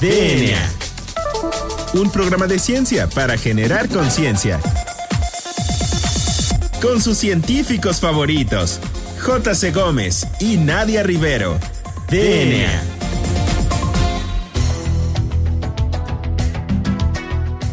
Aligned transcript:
DNA. 0.00 0.70
Un 1.94 2.10
programa 2.10 2.46
de 2.46 2.58
ciencia 2.58 3.08
para 3.08 3.38
generar 3.38 3.88
conciencia. 3.88 4.60
Con 6.82 7.00
sus 7.00 7.16
científicos 7.16 8.00
favoritos, 8.00 8.78
J.C. 9.20 9.70
Gómez 9.70 10.26
y 10.38 10.58
Nadia 10.58 11.02
Rivero. 11.02 11.58
DNA. 12.10 12.95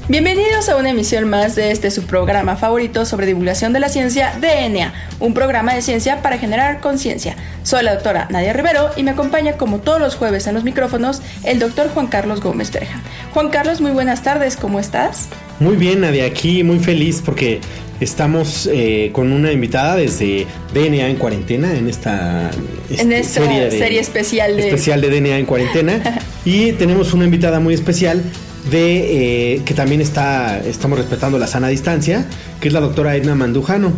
Bienvenidos 0.09 0.67
a 0.67 0.75
una 0.75 0.89
emisión 0.89 1.29
más 1.29 1.55
de 1.55 1.71
este 1.71 1.89
su 1.89 2.03
programa 2.03 2.57
favorito 2.57 3.05
sobre 3.05 3.25
divulgación 3.25 3.71
de 3.71 3.79
la 3.79 3.87
ciencia, 3.87 4.37
DNA, 4.37 4.93
un 5.21 5.33
programa 5.33 5.73
de 5.73 5.81
ciencia 5.81 6.21
para 6.21 6.37
generar 6.37 6.81
conciencia. 6.81 7.37
Soy 7.63 7.83
la 7.83 7.93
doctora 7.93 8.27
Nadia 8.29 8.51
Rivero 8.51 8.89
y 8.97 9.03
me 9.03 9.11
acompaña 9.11 9.53
como 9.53 9.79
todos 9.79 10.01
los 10.01 10.15
jueves 10.15 10.45
en 10.47 10.55
los 10.55 10.65
micrófonos 10.65 11.21
el 11.45 11.57
doctor 11.57 11.87
Juan 11.87 12.07
Carlos 12.07 12.41
Gómez 12.41 12.69
Berja. 12.69 12.99
Juan 13.33 13.47
Carlos, 13.47 13.79
muy 13.79 13.91
buenas 13.91 14.23
tardes, 14.23 14.57
¿cómo 14.57 14.77
estás? 14.77 15.29
Muy 15.61 15.77
bien, 15.77 16.01
Nadia, 16.01 16.25
aquí 16.25 16.65
muy 16.65 16.79
feliz 16.79 17.21
porque 17.23 17.61
estamos 18.01 18.69
eh, 18.69 19.09
con 19.13 19.31
una 19.31 19.53
invitada 19.53 19.95
desde 19.95 20.45
DNA 20.73 21.07
en 21.07 21.15
cuarentena 21.15 21.77
en 21.77 21.87
esta, 21.87 22.51
en 22.89 23.13
esta 23.13 23.39
serie, 23.39 23.71
serie, 23.71 24.01
especial 24.01 24.57
de... 24.57 24.67
especial 24.67 24.99
de 24.99 25.21
DNA 25.21 25.37
en 25.37 25.45
cuarentena 25.45 26.19
y 26.43 26.73
tenemos 26.73 27.13
una 27.13 27.23
invitada 27.23 27.61
muy 27.61 27.73
especial 27.73 28.21
de 28.69 29.55
eh, 29.55 29.61
que 29.65 29.73
también 29.73 30.01
está, 30.01 30.59
estamos 30.59 30.97
respetando 30.97 31.37
la 31.37 31.47
sana 31.47 31.67
distancia, 31.67 32.25
que 32.59 32.67
es 32.67 32.73
la 32.73 32.79
doctora 32.79 33.15
Edna 33.15 33.35
Mandujano. 33.35 33.91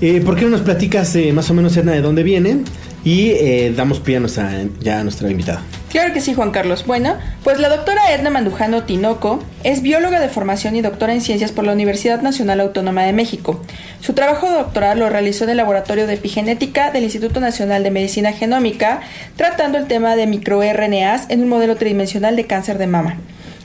Eh, 0.00 0.20
¿Por 0.24 0.36
qué 0.36 0.44
no 0.44 0.50
nos 0.50 0.60
platicas 0.60 1.14
eh, 1.16 1.32
más 1.32 1.50
o 1.50 1.54
menos, 1.54 1.76
Edna, 1.76 1.92
de 1.92 2.00
dónde 2.00 2.22
viene? 2.22 2.62
Y 3.04 3.70
damos 3.70 4.00
pie 4.00 4.16
a 4.16 4.20
nuestra, 4.20 4.50
ya 4.80 5.00
a 5.00 5.04
nuestra 5.04 5.30
invitada. 5.30 5.62
Claro 5.90 6.12
que 6.12 6.20
sí, 6.20 6.34
Juan 6.34 6.50
Carlos. 6.50 6.84
Bueno, 6.84 7.16
pues 7.42 7.58
la 7.58 7.70
doctora 7.70 8.12
Edna 8.12 8.28
Mandujano 8.28 8.82
Tinoco 8.82 9.42
es 9.64 9.80
bióloga 9.80 10.20
de 10.20 10.28
formación 10.28 10.76
y 10.76 10.82
doctora 10.82 11.14
en 11.14 11.22
ciencias 11.22 11.50
por 11.50 11.64
la 11.64 11.72
Universidad 11.72 12.20
Nacional 12.20 12.60
Autónoma 12.60 13.04
de 13.04 13.14
México. 13.14 13.62
Su 14.00 14.12
trabajo 14.12 14.50
doctoral 14.50 14.98
lo 14.98 15.08
realizó 15.08 15.44
en 15.44 15.50
el 15.50 15.56
Laboratorio 15.56 16.06
de 16.06 16.14
Epigenética 16.14 16.90
del 16.90 17.04
Instituto 17.04 17.40
Nacional 17.40 17.82
de 17.82 17.90
Medicina 17.90 18.32
Genómica, 18.32 19.00
tratando 19.36 19.78
el 19.78 19.86
tema 19.86 20.14
de 20.14 20.26
microRNAs 20.26 21.30
en 21.30 21.42
un 21.42 21.48
modelo 21.48 21.76
tridimensional 21.76 22.36
de 22.36 22.44
cáncer 22.44 22.76
de 22.76 22.88
mama. 22.88 23.16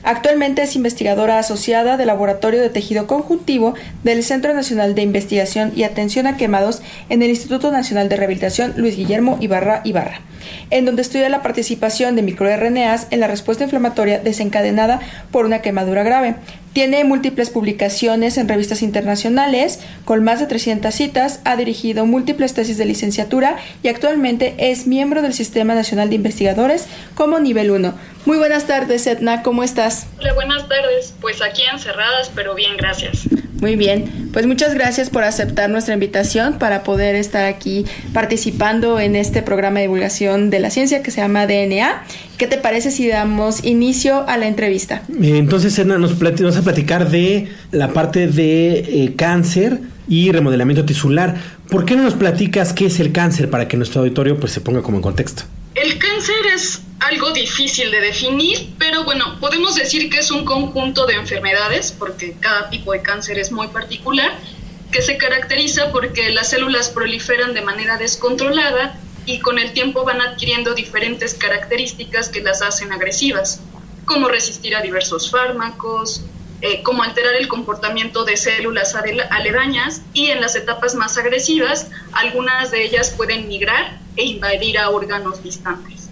Actualmente 0.04 0.62
es 0.62 0.76
investigadora 0.76 1.40
asociada 1.40 1.96
del 1.96 2.08
Laboratorio 2.08 2.62
de 2.62 2.70
Tejido 2.70 3.08
Conjuntivo 3.08 3.74
del 4.04 4.22
Centro 4.22 4.54
Nacional 4.54 4.96
de 4.96 5.02
Investigación 5.02 5.72
y 5.76 5.84
Atención 5.84 6.28
a 6.28 6.36
Quemados 6.36 6.82
en 7.08 7.24
el 7.24 7.30
Instituto 7.30 7.72
Nacional 7.72 8.10
de 8.10 8.18
Rehabilitación 8.18 8.74
Luis 8.76 8.98
Guillermo 8.98 9.38
Ibarra 9.40 9.82
Ibarra, 9.86 10.20
en 10.72 10.84
donde 10.84 11.04
estudia 11.04 11.30
la 11.30 11.42
participación 11.42 12.18
de 12.18 12.22
microRNAs 12.22 13.08
en 13.12 13.22
la 13.22 13.28
respuesta 13.28 13.64
inflamatoria 13.64 14.20
desencadenada 14.20 15.00
por 15.32 15.46
una 15.46 15.62
quemadura 15.62 16.04
grave. 16.04 16.36
Tiene 16.74 17.04
múltiples 17.04 17.52
publicaciones 17.52 18.40
en 18.40 18.48
revistas 18.48 18.82
internacionales, 18.82 19.80
con 20.06 20.24
más 20.24 20.40
de 20.40 20.48
300 20.48 20.94
citas, 20.94 21.40
ha 21.46 21.56
dirigido 21.56 22.08
múltiples 22.08 22.56
tesis 22.56 22.80
de 22.80 22.86
licenciatura 22.86 23.58
y 23.84 23.90
actualmente 23.90 24.56
es 24.58 24.88
miembro 24.88 25.22
del 25.22 25.34
Sistema 25.34 25.76
Nacional 25.76 26.10
de 26.10 26.16
Investigadores 26.16 26.88
como 27.14 27.40
nivel 27.40 27.70
1. 27.70 27.94
Muy 28.26 28.38
buenas 28.38 28.66
tardes, 28.66 29.06
Etna, 29.06 29.44
¿cómo 29.44 29.64
estás? 29.64 30.08
Hola, 30.20 30.34
buenas 30.34 30.68
tardes. 30.68 31.14
Pues 31.22 31.44
aquí 31.44 31.62
encerradas, 31.72 32.32
pero 32.34 32.56
bien, 32.56 32.76
gracias. 32.76 33.28
Muy 33.64 33.78
bien, 33.78 34.30
pues 34.34 34.46
muchas 34.46 34.74
gracias 34.74 35.10
por 35.10 35.24
aceptar 35.24 35.70
nuestra 35.70 35.94
invitación 35.94 36.60
para 36.60 36.84
poder 36.84 37.16
estar 37.16 37.46
aquí 37.46 37.86
participando 38.12 39.00
en 39.00 39.16
este 39.16 39.42
programa 39.42 39.80
de 39.80 39.84
divulgación 39.84 40.50
de 40.50 40.60
la 40.60 40.70
ciencia 40.70 41.02
que 41.02 41.12
se 41.12 41.22
llama 41.22 41.48
DNA. 41.48 42.04
¿Qué 42.38 42.48
te 42.48 42.58
parece 42.58 42.92
si 42.92 43.08
damos 43.08 43.64
inicio 43.64 44.28
a 44.28 44.36
la 44.36 44.48
entrevista? 44.48 45.04
Eh, 45.10 45.38
entonces, 45.38 45.80
Edna, 45.80 45.98
nos 45.98 46.20
vas 46.20 46.58
a 46.58 46.62
platicar 46.62 47.10
de 47.10 47.48
la 47.72 47.94
parte 47.94 48.28
de 48.28 48.80
eh, 48.80 49.14
cáncer 49.16 49.80
y 50.10 50.34
remodelamiento 50.34 50.84
tisular. 50.84 51.38
¿Por 51.70 51.86
qué 51.86 51.96
no 51.96 52.04
nos 52.04 52.16
platicas 52.16 52.74
qué 52.74 52.88
es 52.88 53.00
el 53.00 53.14
cáncer 53.14 53.50
para 53.50 53.70
que 53.70 53.78
nuestro 53.78 54.02
auditorio 54.02 54.42
pues, 54.42 54.52
se 54.52 54.60
ponga 54.60 54.82
como 54.82 54.98
en 54.98 55.04
contexto? 55.04 55.44
El 55.76 55.98
cáncer 55.98 56.33
algo 57.04 57.32
difícil 57.32 57.92
de 57.92 58.00
definir, 58.00 58.74
pero 58.78 59.04
bueno, 59.04 59.38
podemos 59.40 59.76
decir 59.76 60.10
que 60.10 60.20
es 60.20 60.32
un 60.32 60.46
conjunto 60.46 61.06
de 61.06 61.16
enfermedades, 61.16 61.92
porque 61.92 62.36
cada 62.40 62.70
tipo 62.70 62.94
de 62.94 63.02
cáncer 63.02 63.38
es 63.40 63.52
muy 63.52 63.68
particular, 63.68 64.32
que 64.92 65.02
se 65.02 65.18
caracteriza 65.18 65.92
porque 65.92 66.30
las 66.30 66.50
células 66.50 66.90
proliferan 66.90 67.54
de 67.54 67.62
manera 67.62 67.98
descontrolada 67.98 68.98
y 69.26 69.40
con 69.40 69.60
el 69.60 69.74
tiempo 69.74 70.04
van 70.06 70.22
adquiriendo 70.22 70.76
diferentes 70.76 71.34
características 71.34 72.30
que 72.30 72.42
las 72.42 72.62
hacen 72.62 72.92
agresivas, 72.92 73.60
como 74.06 74.30
resistir 74.30 74.76
a 74.76 74.82
diversos 74.82 75.30
fármacos, 75.30 76.24
eh, 76.62 76.82
como 76.84 77.04
alterar 77.04 77.36
el 77.36 77.50
comportamiento 77.50 78.24
de 78.24 78.38
células 78.38 78.96
aledañas 78.96 80.02
y 80.14 80.28
en 80.28 80.40
las 80.40 80.56
etapas 80.56 80.96
más 80.96 81.18
agresivas, 81.18 81.90
algunas 82.14 82.72
de 82.72 82.86
ellas 82.86 83.10
pueden 83.18 83.50
migrar 83.50 84.00
e 84.16 84.24
invadir 84.24 84.78
a 84.78 84.90
órganos 84.90 85.44
distantes. 85.44 86.03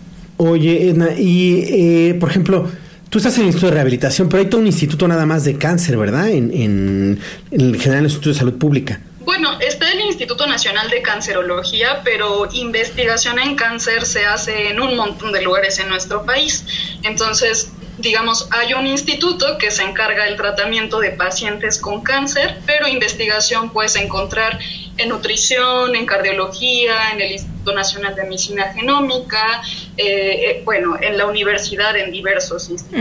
Oye, 0.44 0.90
Edna, 0.90 1.10
y 1.16 1.66
eh, 1.70 2.16
por 2.16 2.32
ejemplo, 2.32 2.68
tú 3.12 3.20
estás 3.20 3.36
en 3.36 3.42
el 3.42 3.48
Instituto 3.50 3.68
de 3.68 3.74
Rehabilitación, 3.76 4.28
pero 4.28 4.42
hay 4.42 4.50
todo 4.50 4.60
un 4.60 4.66
instituto 4.66 5.08
nada 5.08 5.28
más 5.28 5.44
de 5.44 5.56
cáncer, 5.56 5.98
¿verdad? 5.98 6.30
En, 6.30 6.52
en, 6.52 7.20
en 7.52 7.62
el 7.62 7.80
General 7.80 8.06
Instituto 8.06 8.30
de 8.30 8.36
Salud 8.36 8.54
Pública. 8.58 9.00
Bueno, 9.20 9.60
está 9.60 9.92
el 9.92 10.02
Instituto 10.02 10.48
Nacional 10.48 10.90
de 10.90 11.04
Cancerología, 11.04 12.02
pero 12.04 12.50
investigación 12.54 13.38
en 13.38 13.56
cáncer 13.56 14.04
se 14.08 14.26
hace 14.26 14.70
en 14.70 14.80
un 14.80 14.96
montón 14.96 15.32
de 15.32 15.44
lugares 15.44 15.78
en 15.78 15.90
nuestro 15.90 16.26
país. 16.26 16.66
Entonces, 17.04 17.72
digamos, 18.00 18.48
hay 18.50 18.74
un 18.74 18.88
instituto 18.88 19.60
que 19.60 19.70
se 19.70 19.84
encarga 19.84 20.26
del 20.26 20.38
tratamiento 20.38 21.00
de 21.00 21.12
pacientes 21.12 21.78
con 21.78 22.02
cáncer, 22.02 22.58
pero 22.66 22.88
investigación 22.88 23.70
puedes 23.70 23.96
encontrar 23.96 24.58
en 25.02 25.10
nutrición, 25.10 25.96
en 25.96 26.06
cardiología, 26.06 27.12
en 27.14 27.22
el 27.22 27.32
Instituto 27.34 27.74
Nacional 27.74 28.16
de 28.16 28.24
Medicina 28.24 28.74
Genómica, 28.74 29.62
eh, 29.98 30.06
eh, 30.06 30.62
bueno, 30.64 30.96
en 31.02 31.18
la 31.18 31.26
universidad, 31.26 31.96
en 31.98 32.12
diversos 32.12 32.70
institutos, 32.70 33.00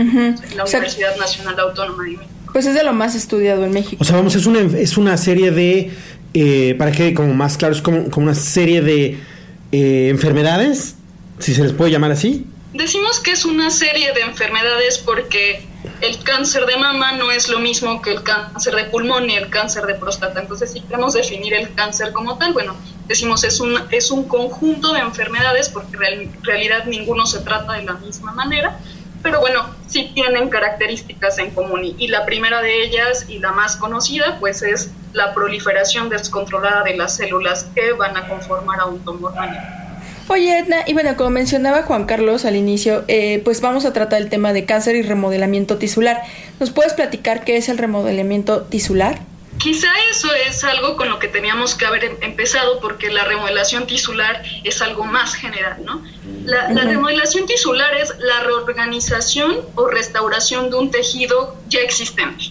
en 0.51 0.57
la 0.57 0.65
Universidad 0.65 1.15
Nacional 1.17 1.59
Autónoma 1.59 2.03
de 2.03 2.09
México. 2.11 2.25
Pues 2.51 2.65
es 2.65 2.73
de 2.73 2.83
lo 2.83 2.93
más 2.93 3.15
estudiado 3.15 3.63
en 3.63 3.71
México. 3.71 3.97
O 3.99 4.03
sea, 4.03 4.17
vamos, 4.17 4.35
es 4.35 4.45
una, 4.45 4.59
es 4.77 4.97
una 4.97 5.17
serie 5.17 5.51
de, 5.51 5.91
eh, 6.33 6.75
para 6.77 6.91
que 6.91 7.13
como 7.13 7.33
más 7.33 7.57
claro, 7.57 7.73
es 7.73 7.81
como, 7.81 8.09
como 8.09 8.25
una 8.25 8.35
serie 8.35 8.81
de 8.81 9.17
enfermedades, 9.71 10.95
si 11.39 11.53
se 11.53 11.63
les 11.63 11.71
puede 11.71 11.91
llamar 11.91 12.11
así. 12.11 12.45
Decimos 12.73 13.19
que 13.19 13.31
es 13.31 13.45
una 13.45 13.69
serie 13.69 14.13
de 14.13 14.21
enfermedades 14.21 14.97
porque 14.97 15.61
el 16.01 16.23
cáncer 16.23 16.65
de 16.65 16.75
mama 16.77 17.13
no 17.13 17.31
es 17.31 17.47
lo 17.47 17.59
mismo 17.59 18.01
que 18.01 18.11
el 18.11 18.23
cáncer 18.23 18.75
de 18.75 18.85
pulmón 18.85 19.27
ni 19.27 19.35
el 19.35 19.49
cáncer 19.49 19.85
de 19.85 19.95
próstata. 19.95 20.39
Entonces, 20.41 20.71
si 20.71 20.81
queremos 20.81 21.13
definir 21.13 21.53
el 21.53 21.73
cáncer 21.75 22.11
como 22.11 22.37
tal, 22.37 22.53
bueno, 22.53 22.75
decimos 23.07 23.43
es 23.43 23.59
un, 23.59 23.79
es 23.91 24.09
un 24.09 24.27
conjunto 24.27 24.93
de 24.93 24.99
enfermedades 24.99 25.69
porque 25.69 25.97
en 25.97 26.43
realidad 26.43 26.85
ninguno 26.85 27.25
se 27.25 27.41
trata 27.41 27.73
de 27.73 27.83
la 27.83 27.93
misma 27.93 28.31
manera, 28.31 28.79
pero 29.21 29.39
bueno, 29.39 29.63
sí 29.87 30.11
tienen 30.15 30.49
características 30.49 31.37
en 31.37 31.51
común. 31.51 31.81
Y, 31.83 32.07
la 32.07 32.25
primera 32.25 32.61
de 32.61 32.83
ellas 32.83 33.25
y 33.29 33.37
la 33.37 33.51
más 33.51 33.75
conocida, 33.75 34.37
pues 34.39 34.63
es 34.63 34.91
la 35.13 35.33
proliferación 35.35 36.09
descontrolada 36.09 36.83
de 36.83 36.95
las 36.95 37.15
células 37.15 37.65
que 37.75 37.91
van 37.93 38.17
a 38.17 38.27
conformar 38.27 38.79
a 38.79 38.85
un 38.85 38.99
tumor 39.05 39.35
maligno. 39.35 39.80
Oye, 40.31 40.59
Edna, 40.59 40.85
y 40.87 40.93
bueno, 40.93 41.17
como 41.17 41.29
mencionaba 41.29 41.83
Juan 41.83 42.05
Carlos 42.05 42.45
al 42.45 42.55
inicio, 42.55 43.03
eh, 43.09 43.41
pues 43.43 43.59
vamos 43.59 43.83
a 43.83 43.91
tratar 43.91 44.21
el 44.21 44.29
tema 44.29 44.53
de 44.53 44.65
cáncer 44.65 44.95
y 44.95 45.01
remodelamiento 45.01 45.77
tisular. 45.77 46.23
¿Nos 46.57 46.71
puedes 46.71 46.93
platicar 46.93 47.43
qué 47.43 47.57
es 47.57 47.67
el 47.67 47.77
remodelamiento 47.77 48.61
tisular? 48.61 49.19
Quizá 49.57 49.89
eso 50.09 50.33
es 50.33 50.63
algo 50.63 50.95
con 50.95 51.09
lo 51.09 51.19
que 51.19 51.27
teníamos 51.27 51.75
que 51.75 51.85
haber 51.85 52.05
em-, 52.05 52.15
empezado 52.21 52.79
porque 52.79 53.11
la 53.11 53.25
remodelación 53.25 53.87
tisular 53.87 54.41
es 54.63 54.81
algo 54.81 55.03
más 55.03 55.35
general, 55.35 55.83
¿no? 55.83 56.01
La, 56.45 56.71
la, 56.71 56.85
remodelación 56.85 57.45
tisular 57.45 57.93
es 57.97 58.13
la 58.19 58.39
reorganización 58.39 59.57
o 59.75 59.89
restauración 59.89 60.69
de 60.69 60.77
un 60.77 60.91
tejido 60.91 61.57
ya 61.67 61.81
existente. 61.81 62.45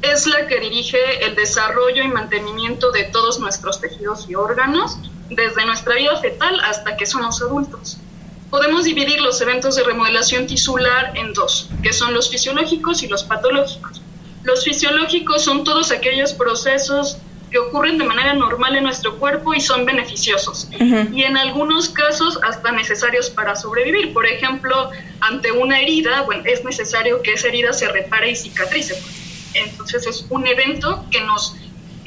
Es 0.00 0.28
la 0.28 0.46
que 0.46 0.60
dirige 0.60 1.26
el 1.26 1.34
desarrollo 1.34 2.04
y 2.04 2.08
mantenimiento 2.08 2.92
de 2.92 3.02
todos 3.02 3.40
nuestros 3.40 3.80
tejidos 3.80 4.26
y 4.28 4.36
órganos 4.36 5.00
desde 5.30 5.66
nuestra 5.66 5.94
vida 5.94 6.16
fetal 6.16 6.60
hasta 6.60 6.96
que 6.96 7.06
somos 7.06 7.40
adultos. 7.42 7.98
Podemos 8.50 8.84
dividir 8.84 9.20
los 9.20 9.40
eventos 9.40 9.76
de 9.76 9.82
remodelación 9.82 10.46
tisular 10.46 11.12
en 11.16 11.32
dos, 11.32 11.68
que 11.82 11.92
son 11.92 12.14
los 12.14 12.30
fisiológicos 12.30 13.02
y 13.02 13.08
los 13.08 13.24
patológicos. 13.24 14.00
Los 14.44 14.64
fisiológicos 14.64 15.42
son 15.42 15.64
todos 15.64 15.90
aquellos 15.90 16.32
procesos 16.32 17.18
que 17.50 17.58
ocurren 17.58 17.98
de 17.98 18.04
manera 18.04 18.34
normal 18.34 18.76
en 18.76 18.84
nuestro 18.84 19.18
cuerpo 19.18 19.54
y 19.54 19.60
son 19.60 19.84
beneficiosos. 19.84 20.68
Y 21.12 21.22
en 21.22 21.36
algunos 21.36 21.88
casos 21.88 22.38
hasta 22.42 22.72
necesarios 22.72 23.30
para 23.30 23.56
sobrevivir. 23.56 24.12
Por 24.12 24.26
ejemplo, 24.26 24.90
ante 25.20 25.52
una 25.52 25.80
herida, 25.80 26.22
bueno, 26.22 26.42
es 26.46 26.64
necesario 26.64 27.22
que 27.22 27.32
esa 27.32 27.48
herida 27.48 27.72
se 27.72 27.88
repare 27.88 28.30
y 28.30 28.36
cicatrice. 28.36 29.00
Entonces 29.54 30.06
es 30.06 30.26
un 30.28 30.46
evento 30.46 31.04
que 31.10 31.20
nos 31.22 31.56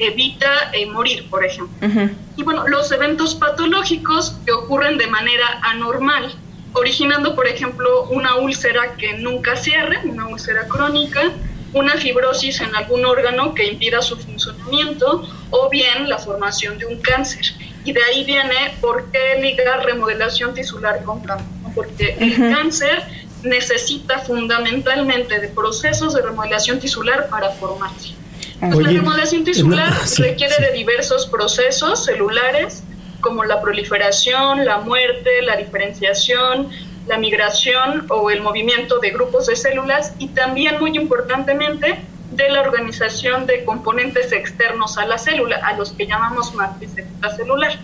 evita 0.00 0.70
eh, 0.72 0.86
morir, 0.86 1.28
por 1.30 1.44
ejemplo. 1.44 1.88
Y 2.36 2.42
bueno, 2.42 2.66
los 2.66 2.90
eventos 2.90 3.34
patológicos 3.34 4.36
que 4.44 4.52
ocurren 4.52 4.98
de 4.98 5.06
manera 5.06 5.60
anormal 5.62 6.34
originando, 6.72 7.34
por 7.34 7.46
ejemplo, 7.46 8.04
una 8.04 8.36
úlcera 8.36 8.94
que 8.96 9.14
nunca 9.14 9.56
cierre, 9.56 10.00
una 10.04 10.26
úlcera 10.26 10.66
crónica, 10.68 11.32
una 11.72 11.94
fibrosis 11.94 12.60
en 12.60 12.74
algún 12.74 13.04
órgano 13.04 13.54
que 13.54 13.66
impida 13.66 14.02
su 14.02 14.16
funcionamiento 14.16 15.28
o 15.50 15.68
bien 15.68 16.08
la 16.08 16.18
formación 16.18 16.78
de 16.78 16.86
un 16.86 17.00
cáncer. 17.00 17.44
Y 17.84 17.92
de 17.92 18.02
ahí 18.02 18.24
viene 18.24 18.74
por 18.80 19.10
qué 19.10 19.40
ligar 19.40 19.84
remodelación 19.84 20.54
tisular 20.54 21.02
con 21.04 21.20
cáncer, 21.20 21.46
porque 21.74 22.16
el 22.18 22.36
cáncer 22.36 23.04
necesita 23.42 24.18
fundamentalmente 24.18 25.40
de 25.40 25.48
procesos 25.48 26.14
de 26.14 26.22
remodelación 26.22 26.78
tisular 26.78 27.28
para 27.28 27.50
formarse. 27.50 28.19
Pues 28.60 28.76
la 28.76 28.90
remodelación 28.90 29.44
tisular 29.44 29.94
requiere 30.18 30.54
de 30.60 30.72
diversos 30.72 31.26
procesos 31.26 32.04
celulares 32.04 32.82
como 33.20 33.44
la 33.44 33.60
proliferación, 33.60 34.64
la 34.64 34.78
muerte, 34.78 35.42
la 35.42 35.56
diferenciación, 35.56 36.68
la 37.06 37.18
migración 37.18 38.06
o 38.10 38.30
el 38.30 38.42
movimiento 38.42 38.98
de 38.98 39.10
grupos 39.10 39.46
de 39.46 39.56
células 39.56 40.14
y 40.18 40.28
también 40.28 40.78
muy 40.78 40.96
importantemente 40.96 41.98
de 42.32 42.48
la 42.50 42.60
organización 42.60 43.46
de 43.46 43.64
componentes 43.64 44.30
externos 44.32 44.98
a 44.98 45.06
la 45.06 45.18
célula, 45.18 45.56
a 45.56 45.76
los 45.76 45.92
que 45.92 46.06
llamamos 46.06 46.54
matriz 46.54 46.96
extracelular. 46.96 47.78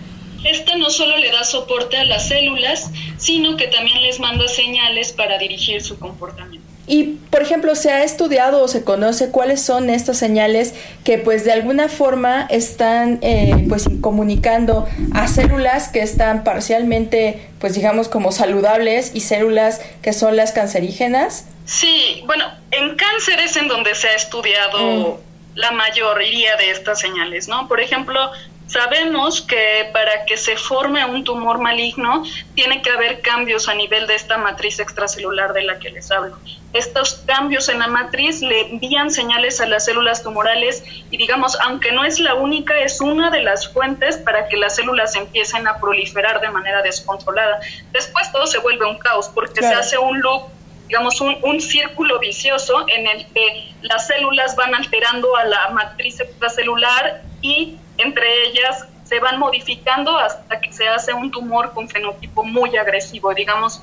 Esta 0.45 0.77
no 0.77 0.91
solo 0.91 1.17
le 1.17 1.33
da 1.33 1.43
soporte 1.45 1.97
a 1.97 2.05
las 2.05 2.29
células, 2.29 2.91
sino 3.17 3.57
que 3.57 3.67
también 3.67 4.03
les 4.03 4.21
manda 4.21 4.47
señales 4.47 5.13
para 5.13 5.39
dirigir 5.39 5.83
su 5.83 5.99
comportamiento. 5.99 6.76
Y, 6.87 7.19
por 7.31 7.43
ejemplo, 7.43 7.75
¿se 7.75 7.91
ha 7.91 8.05
estudiado 8.05 8.63
o 8.63 8.69
se 8.69 8.85
conoce 8.85 9.31
cuáles 9.31 9.61
son 9.61 9.91
estas 9.91 10.19
señales 10.19 10.75
que, 11.05 11.19
pues, 11.19 11.45
de 11.45 11.53
alguna 11.53 11.89
forma 11.89 12.47
están, 12.49 13.19
eh, 13.23 13.67
pues, 13.69 13.89
comunicando 14.01 14.87
a 15.13 15.27
células 15.27 15.89
que 15.89 16.01
están 16.01 16.45
parcialmente, 16.45 17.49
pues, 17.59 17.75
digamos, 17.75 18.09
como 18.09 18.31
saludables 18.31 19.11
y 19.15 19.21
células 19.23 19.81
que 20.01 20.13
son 20.13 20.37
las 20.37 20.53
cancerígenas? 20.53 21.47
Sí, 21.65 22.23
bueno, 22.27 22.45
en 22.71 22.95
cáncer 22.95 23.41
es 23.41 23.57
en 23.57 23.67
donde 23.67 23.97
se 23.97 24.09
ha 24.09 24.15
estudiado 24.15 25.19
mm. 25.19 25.59
la 25.59 25.73
mayoría 25.73 26.57
de 26.57 26.71
estas 26.71 27.01
señales, 27.01 27.49
¿no? 27.49 27.67
Por 27.67 27.81
ejemplo, 27.81 28.31
Sabemos 28.67 29.43
que 29.43 29.89
para 29.93 30.25
que 30.25 30.37
se 30.37 30.57
forme 30.57 31.05
un 31.05 31.23
tumor 31.23 31.59
maligno 31.59 32.25
tiene 32.55 32.83
que 32.83 32.91
haber 32.91 33.21
cambios 33.21 33.69
a 33.69 33.75
nivel 33.75 34.09
de 34.09 34.17
esta 34.17 34.39
matriz 34.39 34.81
extracelular 34.81 35.53
de 35.53 35.63
la 35.63 35.79
que 35.79 35.91
les 35.91 36.11
hablo. 36.11 36.37
Estos 36.73 37.23
cambios 37.27 37.69
en 37.69 37.79
la 37.79 37.87
matriz 37.87 38.43
le 38.43 38.73
envían 38.73 39.11
señales 39.11 39.61
a 39.61 39.67
las 39.67 39.85
células 39.85 40.25
tumorales 40.25 40.83
y 41.11 41.17
digamos, 41.17 41.57
aunque 41.61 41.93
no 41.93 42.05
es 42.05 42.19
la 42.19 42.35
única, 42.35 42.77
es 42.81 43.01
una 43.01 43.31
de 43.31 43.43
las 43.43 43.73
fuentes 43.73 44.17
para 44.17 44.49
que 44.49 44.57
las 44.57 44.75
células 44.75 45.15
empiecen 45.15 45.69
a 45.69 45.79
proliferar 45.79 46.41
de 46.41 46.51
manera 46.51 46.83
descontrolada. 46.83 47.61
Después 47.93 48.33
todo 48.33 48.49
se 48.49 48.59
vuelve 48.59 48.85
un 48.85 48.99
caos 48.99 49.31
porque 49.33 49.63
se 49.63 49.75
hace 49.75 49.97
un 49.97 50.21
loop 50.21 50.51
digamos, 50.89 51.21
un, 51.21 51.37
un, 51.43 51.61
círculo 51.61 52.21
vicioso 52.21 52.87
en 52.89 53.09
el 53.09 53.27
que 53.33 53.75
las 53.83 54.07
células 54.07 54.55
van 54.55 54.73
alterando 54.73 55.35
a 55.35 55.45
la 55.45 55.71
matriz 55.71 56.21
extracelular 56.21 57.23
y 57.43 57.77
entre 57.99 58.47
ellas 58.47 58.87
se 59.05 59.21
van 59.21 59.39
modificando 59.39 60.17
hasta 60.19 60.61
que 60.61 60.73
se 60.73 60.89
hace 60.89 61.13
un 61.15 61.31
tumor 61.31 61.73
con 61.73 61.89
fenotipo 61.89 62.43
muy 62.43 62.77
agresivo, 62.77 63.33
digamos, 63.33 63.83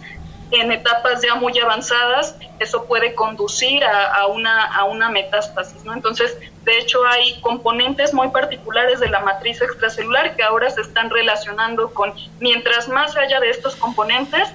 en 0.52 0.72
etapas 0.72 1.22
ya 1.22 1.36
muy 1.36 1.58
avanzadas, 1.58 2.36
eso 2.60 2.86
puede 2.86 3.16
conducir 3.16 3.84
a, 3.84 4.28
una, 4.28 4.66
a 4.66 4.84
una 4.86 5.10
metástasis, 5.10 5.84
¿no? 5.84 5.94
Entonces, 5.94 6.38
de 6.64 6.78
hecho, 6.78 7.04
hay 7.06 7.40
componentes 7.42 8.14
muy 8.14 8.30
particulares 8.30 9.00
de 9.00 9.10
la 9.10 9.22
matriz 9.22 9.62
extracelular 9.62 10.36
que 10.36 10.44
ahora 10.44 10.70
se 10.70 10.82
están 10.82 11.10
relacionando 11.10 11.92
con, 11.94 12.14
mientras 12.40 12.88
más 12.88 13.18
haya 13.18 13.40
de 13.40 13.50
estos 13.50 13.76
componentes, 13.76 14.50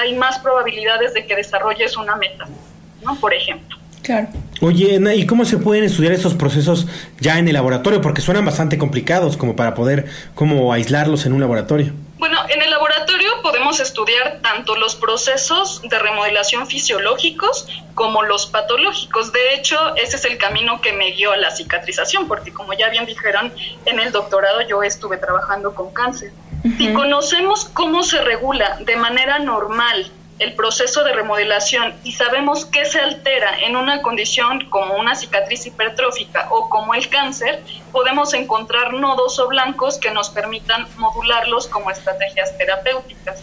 hay 0.00 0.14
más 0.14 0.38
probabilidades 0.40 1.14
de 1.14 1.26
que 1.26 1.34
desarrolles 1.34 1.96
una 1.96 2.16
metástasis, 2.16 2.74
¿no? 3.02 3.16
Por 3.16 3.32
ejemplo. 3.32 3.78
Claro. 4.02 4.28
Oye, 4.64 5.00
¿y 5.16 5.26
cómo 5.26 5.44
se 5.44 5.58
pueden 5.58 5.82
estudiar 5.82 6.12
estos 6.12 6.34
procesos 6.34 6.86
ya 7.18 7.40
en 7.40 7.48
el 7.48 7.54
laboratorio? 7.54 8.00
Porque 8.00 8.20
suenan 8.20 8.44
bastante 8.44 8.78
complicados 8.78 9.36
como 9.36 9.56
para 9.56 9.74
poder 9.74 10.06
como 10.36 10.72
aislarlos 10.72 11.26
en 11.26 11.32
un 11.32 11.40
laboratorio. 11.40 11.92
Bueno, 12.18 12.38
en 12.48 12.62
el 12.62 12.70
laboratorio 12.70 13.28
podemos 13.42 13.80
estudiar 13.80 14.38
tanto 14.40 14.76
los 14.76 14.94
procesos 14.94 15.82
de 15.82 15.98
remodelación 15.98 16.68
fisiológicos 16.68 17.66
como 17.94 18.22
los 18.22 18.46
patológicos. 18.46 19.32
De 19.32 19.56
hecho, 19.56 19.96
ese 19.96 20.14
es 20.14 20.24
el 20.26 20.38
camino 20.38 20.80
que 20.80 20.92
me 20.92 21.10
guió 21.10 21.32
a 21.32 21.38
la 21.38 21.50
cicatrización, 21.50 22.28
porque 22.28 22.52
como 22.52 22.72
ya 22.72 22.88
bien 22.88 23.04
dijeron, 23.04 23.52
en 23.84 23.98
el 23.98 24.12
doctorado 24.12 24.60
yo 24.68 24.84
estuve 24.84 25.16
trabajando 25.16 25.74
con 25.74 25.92
cáncer. 25.92 26.30
Si 26.78 26.92
conocemos 26.92 27.64
cómo 27.64 28.04
se 28.04 28.22
regula 28.22 28.78
de 28.86 28.94
manera 28.94 29.40
normal 29.40 30.12
el 30.38 30.54
proceso 30.54 31.04
de 31.04 31.12
remodelación 31.12 31.94
y 32.04 32.12
sabemos 32.12 32.66
qué 32.66 32.84
se 32.84 33.00
altera 33.00 33.60
en 33.60 33.76
una 33.76 34.02
condición 34.02 34.68
como 34.70 34.96
una 34.96 35.14
cicatriz 35.14 35.66
hipertrófica 35.66 36.48
o 36.50 36.68
como 36.68 36.94
el 36.94 37.08
cáncer, 37.08 37.62
podemos 37.92 38.34
encontrar 38.34 38.92
nodos 38.94 39.38
o 39.38 39.48
blancos 39.48 39.98
que 39.98 40.10
nos 40.10 40.30
permitan 40.30 40.86
modularlos 40.96 41.68
como 41.68 41.90
estrategias 41.90 42.56
terapéuticas. 42.58 43.42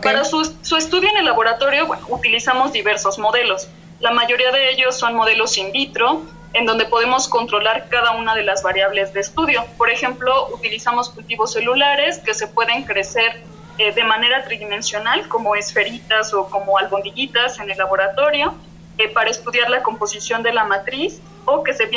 Para 0.00 0.24
su, 0.24 0.76
estudio 0.76 1.08
en 1.10 1.18
el 1.18 1.24
laboratorio 1.24 1.88
utilizamos 2.08 2.72
diversos 2.72 3.18
modelos. 3.18 3.68
La 3.98 4.12
mayoría 4.12 4.52
de 4.52 4.70
ellos 4.70 4.96
son 4.96 5.14
modelos 5.14 5.58
in 5.58 5.72
vitro, 5.72 6.22
en 6.54 6.66
donde 6.66 6.84
podemos 6.84 7.28
controlar 7.28 7.88
cada 7.88 8.12
una 8.12 8.34
de 8.34 8.44
las 8.44 8.62
variables 8.62 9.12
de 9.12 9.20
estudio. 9.20 9.64
Por 9.76 9.90
ejemplo, 9.90 10.48
utilizamos 10.52 11.08
cultivos 11.10 11.52
celulares 11.52 12.18
que 12.18 12.34
se 12.34 12.46
pueden 12.46 12.84
crecer 12.84 13.42
eh, 13.78 13.92
de 13.92 14.04
manera 14.04 14.44
tridimensional, 14.44 15.28
como 15.28 15.54
esferitas 15.56 16.32
o 16.34 16.48
como 16.48 16.78
albondiguitas 16.78 17.58
en 17.58 17.70
el 17.70 17.78
laboratorio, 17.78 18.54
eh, 18.98 19.08
para 19.08 19.30
estudiar 19.30 19.70
la 19.70 19.82
composición 19.82 20.42
de 20.42 20.52
la 20.52 20.64
matriz, 20.64 21.20
o 21.44 21.62
que 21.62 21.72
se, 21.72 21.90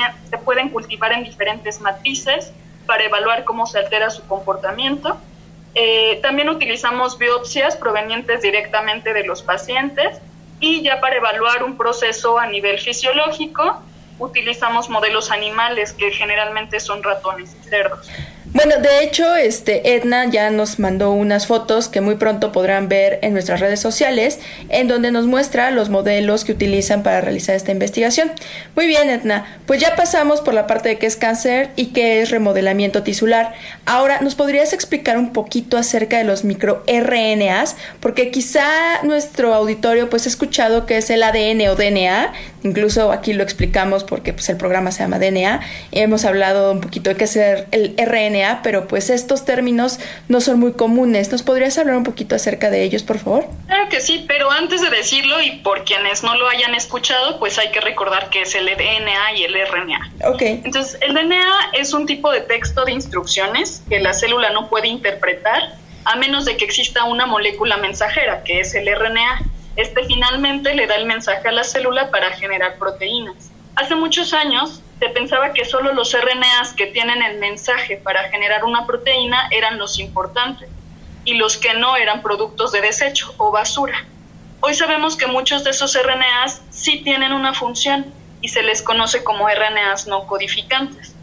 pueden 0.43 0.69
cultivar 0.69 1.11
en 1.11 1.23
diferentes 1.23 1.79
matrices 1.81 2.51
para 2.85 3.03
evaluar 3.03 3.43
cómo 3.43 3.65
se 3.65 3.79
altera 3.79 4.09
su 4.09 4.25
comportamiento. 4.27 5.17
Eh, 5.75 6.19
también 6.21 6.49
utilizamos 6.49 7.17
biopsias 7.17 7.75
provenientes 7.75 8.41
directamente 8.41 9.13
de 9.13 9.25
los 9.25 9.41
pacientes 9.41 10.19
y 10.59 10.81
ya 10.81 11.01
para 11.01 11.17
evaluar 11.17 11.63
un 11.63 11.77
proceso 11.77 12.39
a 12.39 12.47
nivel 12.47 12.79
fisiológico 12.79 13.81
utilizamos 14.19 14.89
modelos 14.89 15.31
animales 15.31 15.93
que 15.93 16.11
generalmente 16.11 16.79
son 16.79 17.03
ratones 17.03 17.55
y 17.59 17.69
cerdos. 17.69 18.09
Bueno, 18.55 18.77
de 18.79 19.03
hecho, 19.03 19.35
este 19.35 19.95
Edna 19.95 20.29
ya 20.31 20.49
nos 20.49 20.79
mandó 20.79 21.11
unas 21.11 21.45
fotos 21.45 21.89
que 21.89 21.99
muy 21.99 22.15
pronto 22.15 22.53
podrán 22.53 22.87
ver 22.87 23.19
en 23.21 23.33
nuestras 23.33 23.59
redes 23.59 23.81
sociales, 23.81 24.39
en 24.69 24.87
donde 24.87 25.11
nos 25.11 25.25
muestra 25.25 25.71
los 25.71 25.89
modelos 25.89 26.45
que 26.45 26.53
utilizan 26.53 27.03
para 27.03 27.19
realizar 27.19 27.53
esta 27.53 27.73
investigación. 27.73 28.31
Muy 28.73 28.87
bien, 28.87 29.09
Edna, 29.09 29.59
pues 29.65 29.81
ya 29.81 29.97
pasamos 29.97 30.39
por 30.39 30.53
la 30.53 30.67
parte 30.67 30.87
de 30.87 30.97
qué 30.97 31.05
es 31.05 31.17
cáncer 31.17 31.71
y 31.75 31.87
qué 31.87 32.21
es 32.21 32.31
remodelamiento 32.31 33.03
tisular. 33.03 33.55
Ahora, 33.85 34.21
¿nos 34.21 34.35
podrías 34.35 34.71
explicar 34.71 35.17
un 35.17 35.33
poquito 35.33 35.77
acerca 35.77 36.17
de 36.17 36.23
los 36.23 36.45
microRNAs? 36.45 37.75
Porque 37.99 38.31
quizá 38.31 39.03
nuestro 39.03 39.53
auditorio 39.53 40.09
pues 40.09 40.27
ha 40.27 40.29
escuchado 40.29 40.85
que 40.85 40.95
es 40.95 41.09
el 41.09 41.23
ADN 41.23 41.67
o 41.67 41.75
DNA, 41.75 42.31
incluso 42.63 43.11
aquí 43.11 43.33
lo 43.33 43.43
explicamos 43.43 44.05
porque 44.05 44.31
pues 44.31 44.47
el 44.47 44.55
programa 44.55 44.93
se 44.93 45.03
llama 45.03 45.19
DNA, 45.19 45.59
hemos 45.91 46.23
hablado 46.23 46.71
un 46.71 46.79
poquito 46.79 47.09
de 47.09 47.17
qué 47.17 47.25
es 47.25 47.35
el 47.35 47.95
RNA 47.97 48.44
pero 48.63 48.87
pues 48.87 49.09
estos 49.09 49.45
términos 49.45 49.99
no 50.27 50.41
son 50.41 50.59
muy 50.59 50.73
comunes. 50.73 51.31
¿Nos 51.31 51.43
podrías 51.43 51.77
hablar 51.77 51.97
un 51.97 52.03
poquito 52.03 52.35
acerca 52.35 52.69
de 52.69 52.83
ellos, 52.83 53.03
por 53.03 53.19
favor? 53.19 53.47
Claro 53.67 53.89
que 53.89 54.01
sí, 54.01 54.25
pero 54.27 54.51
antes 54.51 54.81
de 54.81 54.89
decirlo 54.89 55.41
y 55.41 55.57
por 55.57 55.83
quienes 55.83 56.23
no 56.23 56.35
lo 56.35 56.47
hayan 56.47 56.75
escuchado, 56.75 57.39
pues 57.39 57.57
hay 57.57 57.71
que 57.71 57.81
recordar 57.81 58.29
que 58.29 58.41
es 58.41 58.55
el 58.55 58.65
DNA 58.65 59.33
y 59.35 59.43
el 59.43 59.53
RNA. 59.53 60.11
Ok. 60.25 60.41
Entonces, 60.41 60.97
el 61.01 61.13
DNA 61.13 61.71
es 61.73 61.93
un 61.93 62.05
tipo 62.05 62.31
de 62.31 62.41
texto 62.41 62.85
de 62.85 62.91
instrucciones 62.91 63.83
que 63.89 63.99
la 63.99 64.13
célula 64.13 64.51
no 64.51 64.69
puede 64.69 64.87
interpretar 64.87 65.75
a 66.05 66.15
menos 66.17 66.45
de 66.45 66.55
que 66.55 66.65
exista 66.65 67.03
una 67.05 67.25
molécula 67.25 67.77
mensajera, 67.77 68.43
que 68.43 68.59
es 68.59 68.75
el 68.75 68.87
RNA. 68.87 69.41
Este 69.75 70.05
finalmente 70.05 70.73
le 70.75 70.87
da 70.87 70.95
el 70.95 71.05
mensaje 71.05 71.47
a 71.47 71.51
la 71.51 71.63
célula 71.63 72.11
para 72.11 72.31
generar 72.31 72.77
proteínas. 72.77 73.51
Hace 73.75 73.95
muchos 73.95 74.33
años, 74.33 74.81
se 74.99 75.09
pensaba 75.09 75.53
que 75.53 75.65
solo 75.65 75.93
los 75.93 76.13
RNAs 76.13 76.73
que 76.73 76.87
tienen 76.87 77.21
el 77.21 77.37
mensaje 77.39 77.97
para 77.97 78.29
generar 78.29 78.63
una 78.63 78.85
proteína 78.85 79.49
eran 79.51 79.77
los 79.77 79.99
importantes 79.99 80.69
y 81.25 81.33
los 81.33 81.57
que 81.57 81.73
no 81.73 81.97
eran 81.97 82.21
productos 82.21 82.71
de 82.71 82.81
desecho 82.81 83.33
o 83.37 83.51
basura. 83.51 84.05
Hoy 84.61 84.73
sabemos 84.73 85.17
que 85.17 85.27
muchos 85.27 85.63
de 85.63 85.71
esos 85.71 85.95
RNAs 86.01 86.61
sí 86.69 87.01
tienen 87.03 87.33
una 87.33 87.53
función 87.53 88.05
y 88.41 88.47
se 88.47 88.63
les 88.63 88.81
conoce 88.81 89.23
como 89.23 89.49
RNAs 89.49 90.07
no 90.07 90.27
codificantes. 90.27 91.15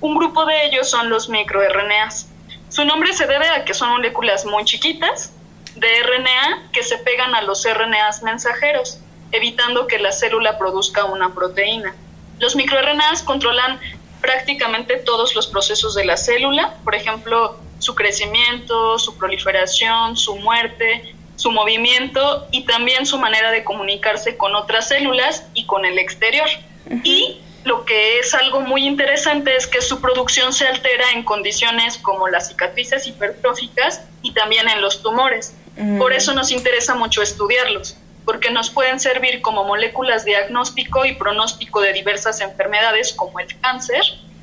Un 0.00 0.16
grupo 0.16 0.44
de 0.44 0.66
ellos 0.66 0.90
son 0.90 1.08
los 1.08 1.28
microRNAs. 1.28 2.28
Su 2.68 2.84
nombre 2.84 3.12
se 3.14 3.26
debe 3.26 3.48
a 3.48 3.64
que 3.64 3.72
son 3.72 3.90
moléculas 3.90 4.44
muy 4.44 4.64
chiquitas 4.64 5.32
de 5.76 5.88
RNA 6.02 6.70
que 6.72 6.82
se 6.82 6.98
pegan 6.98 7.34
a 7.34 7.42
los 7.42 7.64
RNAs 7.64 8.22
mensajeros, 8.22 9.00
evitando 9.32 9.86
que 9.86 9.98
la 9.98 10.12
célula 10.12 10.58
produzca 10.58 11.04
una 11.04 11.32
proteína. 11.32 11.94
Los 12.38 12.56
microRNAs 12.56 13.22
controlan 13.22 13.80
prácticamente 14.20 14.96
todos 14.96 15.34
los 15.34 15.46
procesos 15.46 15.94
de 15.94 16.04
la 16.04 16.16
célula, 16.16 16.74
por 16.84 16.94
ejemplo, 16.94 17.58
su 17.78 17.94
crecimiento, 17.94 18.98
su 18.98 19.16
proliferación, 19.16 20.16
su 20.16 20.36
muerte 20.36 21.14
su 21.36 21.50
movimiento 21.50 22.46
y 22.50 22.64
también 22.64 23.06
su 23.06 23.18
manera 23.18 23.50
de 23.50 23.64
comunicarse 23.64 24.36
con 24.36 24.54
otras 24.54 24.88
células 24.88 25.46
y 25.54 25.66
con 25.66 25.84
el 25.84 25.98
exterior. 25.98 26.48
Y 27.02 27.40
lo 27.64 27.84
que 27.84 28.18
es 28.18 28.34
algo 28.34 28.60
muy 28.60 28.86
interesante 28.86 29.56
es 29.56 29.66
que 29.66 29.80
su 29.80 30.00
producción 30.00 30.52
se 30.52 30.66
altera 30.66 31.04
en 31.14 31.24
condiciones 31.24 31.98
como 31.98 32.28
las 32.28 32.48
cicatrices 32.48 33.06
hipertróficas 33.06 34.02
y 34.22 34.32
también 34.32 34.68
en 34.68 34.80
los 34.80 35.02
tumores. 35.02 35.54
Por 35.98 36.12
eso 36.12 36.34
nos 36.34 36.52
interesa 36.52 36.94
mucho 36.94 37.20
estudiarlos, 37.20 37.96
porque 38.24 38.50
nos 38.50 38.70
pueden 38.70 39.00
servir 39.00 39.42
como 39.42 39.64
moléculas 39.64 40.24
diagnóstico 40.24 41.04
y 41.04 41.14
pronóstico 41.14 41.80
de 41.80 41.92
diversas 41.92 42.40
enfermedades 42.40 43.12
como 43.12 43.38
el 43.40 43.46
cáncer 43.60 44.02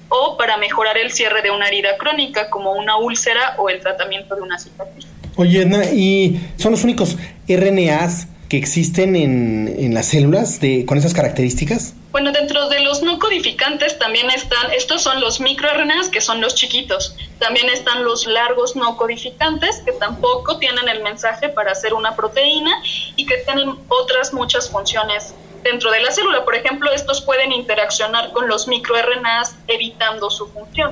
o 0.09 0.37
para 0.37 0.57
mejorar 0.57 0.97
el 0.97 1.11
cierre 1.11 1.41
de 1.41 1.51
una 1.51 1.67
herida 1.67 1.97
crónica 1.97 2.49
como 2.49 2.73
una 2.73 2.97
úlcera 2.97 3.55
o 3.57 3.69
el 3.69 3.79
tratamiento 3.79 4.35
de 4.35 4.41
una 4.41 4.59
cicatriz. 4.59 5.07
Oye, 5.37 5.65
¿y 5.93 6.39
son 6.57 6.71
los 6.71 6.83
únicos 6.83 7.17
RNAs 7.47 8.27
que 8.51 8.57
existen 8.57 9.15
en, 9.15 9.73
en 9.79 9.93
las 9.93 10.07
células 10.07 10.59
de, 10.59 10.85
con 10.85 10.97
esas 10.97 11.13
características? 11.13 11.93
Bueno, 12.11 12.33
dentro 12.33 12.67
de 12.67 12.81
los 12.81 13.01
no 13.01 13.17
codificantes 13.17 13.97
también 13.97 14.29
están, 14.29 14.73
estos 14.73 15.01
son 15.01 15.21
los 15.21 15.39
microRNAs, 15.39 16.09
que 16.09 16.19
son 16.19 16.41
los 16.41 16.53
chiquitos. 16.53 17.15
También 17.39 17.69
están 17.69 18.03
los 18.03 18.27
largos 18.27 18.75
no 18.75 18.97
codificantes, 18.97 19.77
que 19.85 19.93
tampoco 19.93 20.57
tienen 20.57 20.89
el 20.89 21.01
mensaje 21.01 21.47
para 21.47 21.71
hacer 21.71 21.93
una 21.93 22.13
proteína 22.13 22.71
y 23.15 23.25
que 23.25 23.37
tienen 23.37 23.73
otras 23.87 24.33
muchas 24.33 24.69
funciones 24.69 25.33
dentro 25.63 25.89
de 25.89 26.01
la 26.01 26.11
célula. 26.11 26.43
Por 26.43 26.55
ejemplo, 26.55 26.91
estos 26.91 27.21
pueden 27.21 27.53
interaccionar 27.53 28.33
con 28.33 28.49
los 28.49 28.67
microRNAs 28.67 29.55
evitando 29.69 30.29
su 30.29 30.49
función. 30.49 30.91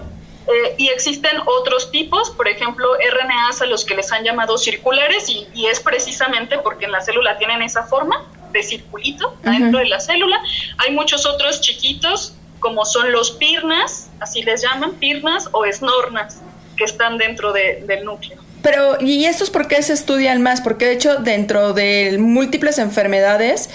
Eh, 0.51 0.75
y 0.77 0.87
existen 0.87 1.37
otros 1.45 1.91
tipos, 1.91 2.31
por 2.31 2.47
ejemplo, 2.47 2.87
RNAs 2.95 3.61
a 3.61 3.65
los 3.67 3.85
que 3.85 3.95
les 3.95 4.11
han 4.11 4.23
llamado 4.23 4.57
circulares 4.57 5.29
y, 5.29 5.47
y 5.53 5.67
es 5.67 5.79
precisamente 5.79 6.57
porque 6.57 6.85
en 6.85 6.91
la 6.91 7.01
célula 7.01 7.37
tienen 7.37 7.61
esa 7.61 7.83
forma 7.83 8.25
de 8.51 8.63
circulito 8.63 9.35
dentro 9.43 9.79
de 9.79 9.85
la 9.85 9.99
célula. 9.99 10.39
Hay 10.77 10.93
muchos 10.93 11.25
otros 11.25 11.61
chiquitos, 11.61 12.33
como 12.59 12.85
son 12.85 13.11
los 13.11 13.31
pirnas, 13.31 14.09
así 14.19 14.41
les 14.41 14.61
llaman, 14.61 14.93
pirnas 14.93 15.49
o 15.51 15.65
esnornas, 15.65 16.41
que 16.75 16.83
están 16.83 17.17
dentro 17.17 17.53
del 17.53 18.03
núcleo. 18.03 18.39
Pero, 18.61 18.97
¿y 18.99 19.25
estos 19.25 19.49
por 19.49 19.67
qué 19.67 19.81
se 19.81 19.93
estudian 19.93 20.41
más? 20.41 20.61
Porque 20.61 20.85
de 20.85 20.93
hecho, 20.93 21.17
dentro 21.17 21.73
de 21.73 22.17
múltiples 22.19 22.77
enfermedades, 22.77 23.69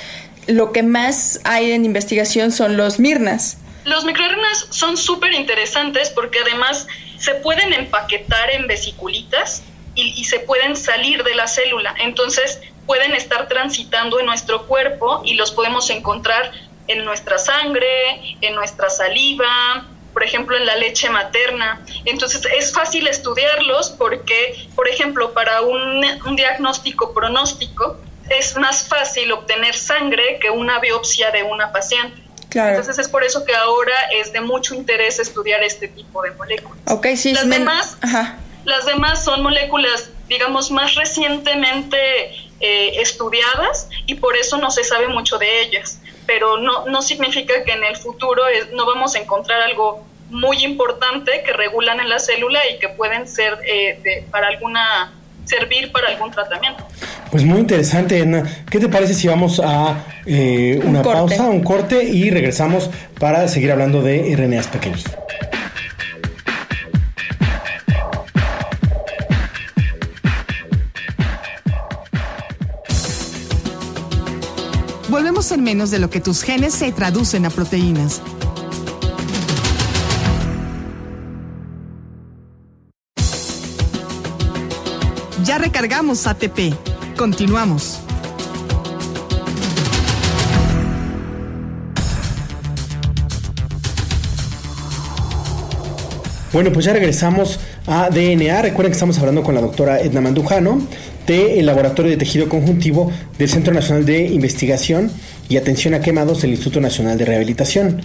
lo 0.46 0.72
que 0.72 0.82
más 0.82 1.40
hay 1.44 1.72
en 1.72 1.84
investigación 1.84 2.52
son 2.52 2.76
los 2.76 2.98
mirnas. 2.98 3.58
Los 3.84 4.04
microRNAs 4.04 4.66
son 4.70 4.96
súper 4.96 5.32
interesantes 5.34 6.10
porque 6.10 6.40
además 6.40 6.86
se 7.18 7.34
pueden 7.36 7.72
empaquetar 7.72 8.50
en 8.50 8.66
vesiculitas 8.66 9.62
y, 9.94 10.24
se 10.24 10.40
pueden 10.40 10.74
salir 10.74 11.22
de 11.22 11.34
la 11.34 11.46
célula. 11.46 11.94
Entonces, 12.00 12.60
pueden 12.86 13.14
estar 13.14 13.46
transitando 13.48 14.18
en 14.18 14.26
nuestro 14.26 14.66
cuerpo 14.66 15.22
y 15.24 15.34
los 15.34 15.52
podemos 15.52 15.88
encontrar 15.90 16.50
en 16.88 17.04
nuestra 17.04 17.38
sangre, 17.38 18.36
en 18.40 18.54
nuestra 18.54 18.90
saliva, 18.90 19.86
por 20.12 20.24
ejemplo, 20.24 20.56
en 20.56 20.66
la 20.66 20.76
leche 20.76 21.08
materna. 21.10 21.80
Entonces 22.04 22.46
es 22.58 22.72
fácil 22.72 23.06
estudiarlos 23.06 23.90
porque, 23.90 24.68
por 24.74 24.88
ejemplo, 24.88 25.32
para 25.32 25.62
un 25.62 26.36
diagnóstico 26.36 27.14
pronóstico 27.14 27.98
es 28.30 28.56
más 28.56 28.88
fácil 28.88 29.32
obtener 29.32 29.74
sangre 29.74 30.38
que 30.40 30.50
una 30.50 30.78
biopsia 30.78 31.30
de 31.30 31.42
una 31.42 31.72
paciente. 31.72 32.23
Claro. 32.54 32.76
Entonces 32.76 33.00
es 33.00 33.10
por 33.10 33.24
eso 33.24 33.44
que 33.44 33.52
ahora 33.52 33.96
es 34.14 34.32
de 34.32 34.40
mucho 34.40 34.76
interés 34.76 35.18
estudiar 35.18 35.64
este 35.64 35.88
tipo 35.88 36.22
de 36.22 36.30
moléculas. 36.30 36.78
Okay, 36.86 37.16
sí, 37.16 37.32
las, 37.32 37.48
demás, 37.48 37.98
las 38.64 38.86
demás 38.86 39.24
son 39.24 39.42
moléculas, 39.42 40.10
digamos, 40.28 40.70
más 40.70 40.94
recientemente 40.94 41.98
eh, 42.60 43.00
estudiadas 43.00 43.88
y 44.06 44.14
por 44.14 44.36
eso 44.36 44.56
no 44.58 44.70
se 44.70 44.84
sabe 44.84 45.08
mucho 45.08 45.36
de 45.36 45.62
ellas. 45.62 45.98
Pero 46.26 46.56
no, 46.56 46.86
no 46.86 47.02
significa 47.02 47.64
que 47.64 47.72
en 47.72 47.82
el 47.82 47.96
futuro 47.96 48.44
no 48.72 48.86
vamos 48.86 49.16
a 49.16 49.18
encontrar 49.18 49.60
algo 49.62 50.06
muy 50.30 50.62
importante 50.62 51.42
que 51.44 51.52
regulan 51.54 51.98
en 51.98 52.08
la 52.08 52.20
célula 52.20 52.60
y 52.70 52.78
que 52.78 52.88
pueden 52.88 53.26
ser 53.26 53.58
eh, 53.66 54.24
para 54.30 54.46
alguna 54.46 55.12
servir 55.44 55.90
para 55.92 56.08
algún 56.08 56.30
tratamiento. 56.30 56.86
Pues 57.30 57.44
muy 57.44 57.60
interesante, 57.60 58.18
Edna. 58.18 58.44
¿Qué 58.70 58.78
te 58.78 58.88
parece 58.88 59.14
si 59.14 59.28
vamos 59.28 59.60
a 59.64 60.04
eh, 60.26 60.80
una 60.84 61.02
pausa, 61.02 61.44
un 61.44 61.62
corte 61.62 62.04
y 62.04 62.30
regresamos 62.30 62.90
para 63.18 63.48
seguir 63.48 63.72
hablando 63.72 64.02
de 64.02 64.34
RNAs 64.36 64.68
pequeños? 64.68 65.04
Volvemos 75.08 75.52
en 75.52 75.62
menos 75.62 75.90
de 75.92 76.00
lo 76.00 76.10
que 76.10 76.20
tus 76.20 76.42
genes 76.42 76.74
se 76.74 76.90
traducen 76.90 77.46
a 77.46 77.50
proteínas. 77.50 78.20
Ya 85.44 85.58
recargamos 85.58 86.26
ATP. 86.26 86.72
Continuamos. 87.18 88.00
Bueno, 96.50 96.72
pues 96.72 96.86
ya 96.86 96.94
regresamos 96.94 97.60
a 97.86 98.08
DNA. 98.08 98.62
Recuerden 98.62 98.92
que 98.92 98.94
estamos 98.94 99.18
hablando 99.18 99.42
con 99.42 99.54
la 99.54 99.60
doctora 99.60 100.00
Edna 100.00 100.22
Mandujano 100.22 100.80
del 101.26 101.66
Laboratorio 101.66 102.10
de 102.10 102.16
Tejido 102.16 102.48
Conjuntivo 102.48 103.12
del 103.38 103.48
Centro 103.50 103.74
Nacional 103.74 104.06
de 104.06 104.26
Investigación 104.26 105.10
y 105.48 105.56
Atención 105.56 105.94
a 105.94 106.00
Quemados 106.00 106.42
del 106.42 106.52
Instituto 106.52 106.80
Nacional 106.80 107.18
de 107.18 107.24
Rehabilitación. 107.24 108.02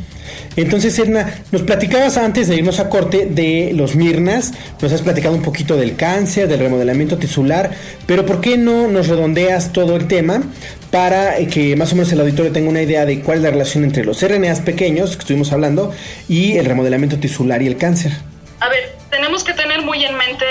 Entonces, 0.55 0.98
Edna, 1.00 1.41
nos 1.51 1.62
platicabas 1.62 2.17
antes 2.17 2.48
de 2.48 2.55
irnos 2.55 2.79
a 2.79 2.89
corte 2.89 3.25
de 3.25 3.72
los 3.74 3.96
Mirnas, 3.96 4.53
nos 4.81 4.91
has 4.91 5.01
platicado 5.01 5.36
un 5.36 5.41
poquito 5.41 5.77
del 5.77 5.96
cáncer, 5.96 6.48
del 6.48 6.60
remodelamiento 6.60 7.17
tisular, 7.17 7.72
pero 8.05 8.25
¿por 8.25 8.41
qué 8.41 8.58
no 8.58 8.88
nos 8.88 9.08
redondeas 9.08 9.72
todo 9.72 9.96
el 9.96 10.08
tema 10.08 10.43
para 10.91 11.38
que 11.48 11.75
más 11.75 11.91
o 11.93 11.96
menos 11.96 12.12
el 12.12 12.19
auditorio 12.22 12.51
tenga 12.51 12.69
una 12.69 12.81
idea 12.81 13.05
de 13.05 13.22
cuál 13.22 13.38
es 13.38 13.43
la 13.43 13.51
relación 13.51 13.84
entre 13.84 14.03
los 14.03 14.22
RNAs 14.22 14.62
pequeños 14.62 15.15
que 15.15 15.19
estuvimos 15.19 15.51
hablando 15.51 15.93
y 16.27 16.58
el 16.58 16.65
remodelamiento 16.65 17.17
tisular 17.19 17.62
y 17.62 17.67
el 17.67 17.77
cáncer? 17.77 18.12
A 18.60 18.69
ver, 18.69 18.96
tenemos 19.10 19.43
que 19.43 19.53
tener 19.53 19.81
muy 19.84 20.03
en 20.03 20.15
mente 20.17 20.46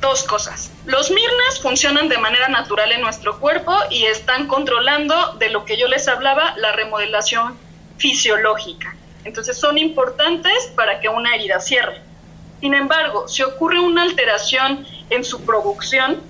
dos 0.00 0.24
cosas. 0.24 0.70
Los 0.86 1.10
mirnas 1.10 1.60
funcionan 1.60 2.08
de 2.08 2.16
manera 2.16 2.46
natural 2.46 2.92
en 2.92 3.00
nuestro 3.00 3.40
cuerpo 3.40 3.76
y 3.90 4.04
están 4.04 4.46
controlando 4.46 5.32
de 5.32 5.50
lo 5.50 5.64
que 5.64 5.76
yo 5.76 5.88
les 5.88 6.06
hablaba, 6.06 6.56
la 6.58 6.72
remodelación 6.72 7.58
fisiológica. 7.98 8.94
Entonces 9.24 9.58
son 9.58 9.78
importantes 9.78 10.70
para 10.76 11.00
que 11.00 11.08
una 11.08 11.34
herida 11.34 11.58
cierre. 11.58 12.00
Sin 12.60 12.72
embargo, 12.72 13.26
si 13.26 13.42
ocurre 13.42 13.80
una 13.80 14.02
alteración 14.02 14.86
en 15.10 15.24
su 15.24 15.44
producción, 15.44 16.22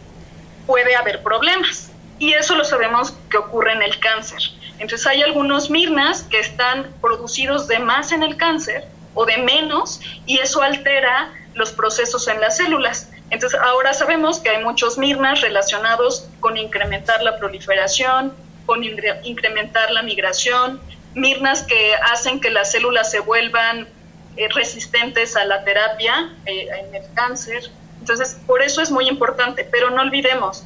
puede 0.67 0.97
haber 0.97 1.23
problemas. 1.23 1.93
Y 2.19 2.33
eso 2.33 2.57
lo 2.57 2.65
sabemos 2.65 3.13
que 3.31 3.37
ocurre 3.37 3.73
en 3.73 3.83
el 3.83 4.01
cáncer. 4.01 4.41
Entonces 4.79 5.07
hay 5.07 5.21
algunos 5.21 5.69
mirnas 5.69 6.23
que 6.23 6.41
están 6.41 6.95
producidos 7.03 7.69
de 7.69 7.79
más 7.79 8.11
en 8.11 8.23
el 8.23 8.39
cáncer 8.39 8.85
o 9.13 9.27
de 9.27 9.37
menos 9.37 10.01
y 10.25 10.39
eso 10.39 10.63
altera 10.63 11.31
los 11.53 11.73
procesos 11.73 12.27
en 12.29 12.41
las 12.41 12.57
células. 12.57 13.11
Entonces 13.31 13.59
ahora 13.61 13.93
sabemos 13.93 14.41
que 14.41 14.51
hay 14.51 14.63
muchos 14.63 14.99
mirnas 14.99 15.41
relacionados 15.41 16.29
con 16.41 16.57
incrementar 16.57 17.23
la 17.23 17.39
proliferación, 17.39 18.33
con 18.67 18.83
incrementar 18.85 19.91
la 19.91 20.03
migración, 20.03 20.81
mirnas 21.15 21.63
que 21.63 21.95
hacen 22.13 22.41
que 22.41 22.51
las 22.51 22.73
células 22.73 23.11
se 23.11 23.21
vuelvan 23.21 23.89
eh, 24.37 24.49
resistentes 24.51 25.37
a 25.37 25.45
la 25.45 25.65
terapia 25.65 26.35
eh, 26.45 26.69
en 26.81 26.95
el 26.95 27.03
cáncer. 27.15 27.71
Entonces, 28.01 28.39
por 28.47 28.63
eso 28.63 28.83
es 28.83 28.91
muy 28.91 29.09
importante, 29.09 29.65
pero 29.65 29.91
no 29.91 30.03
olvidemos, 30.03 30.65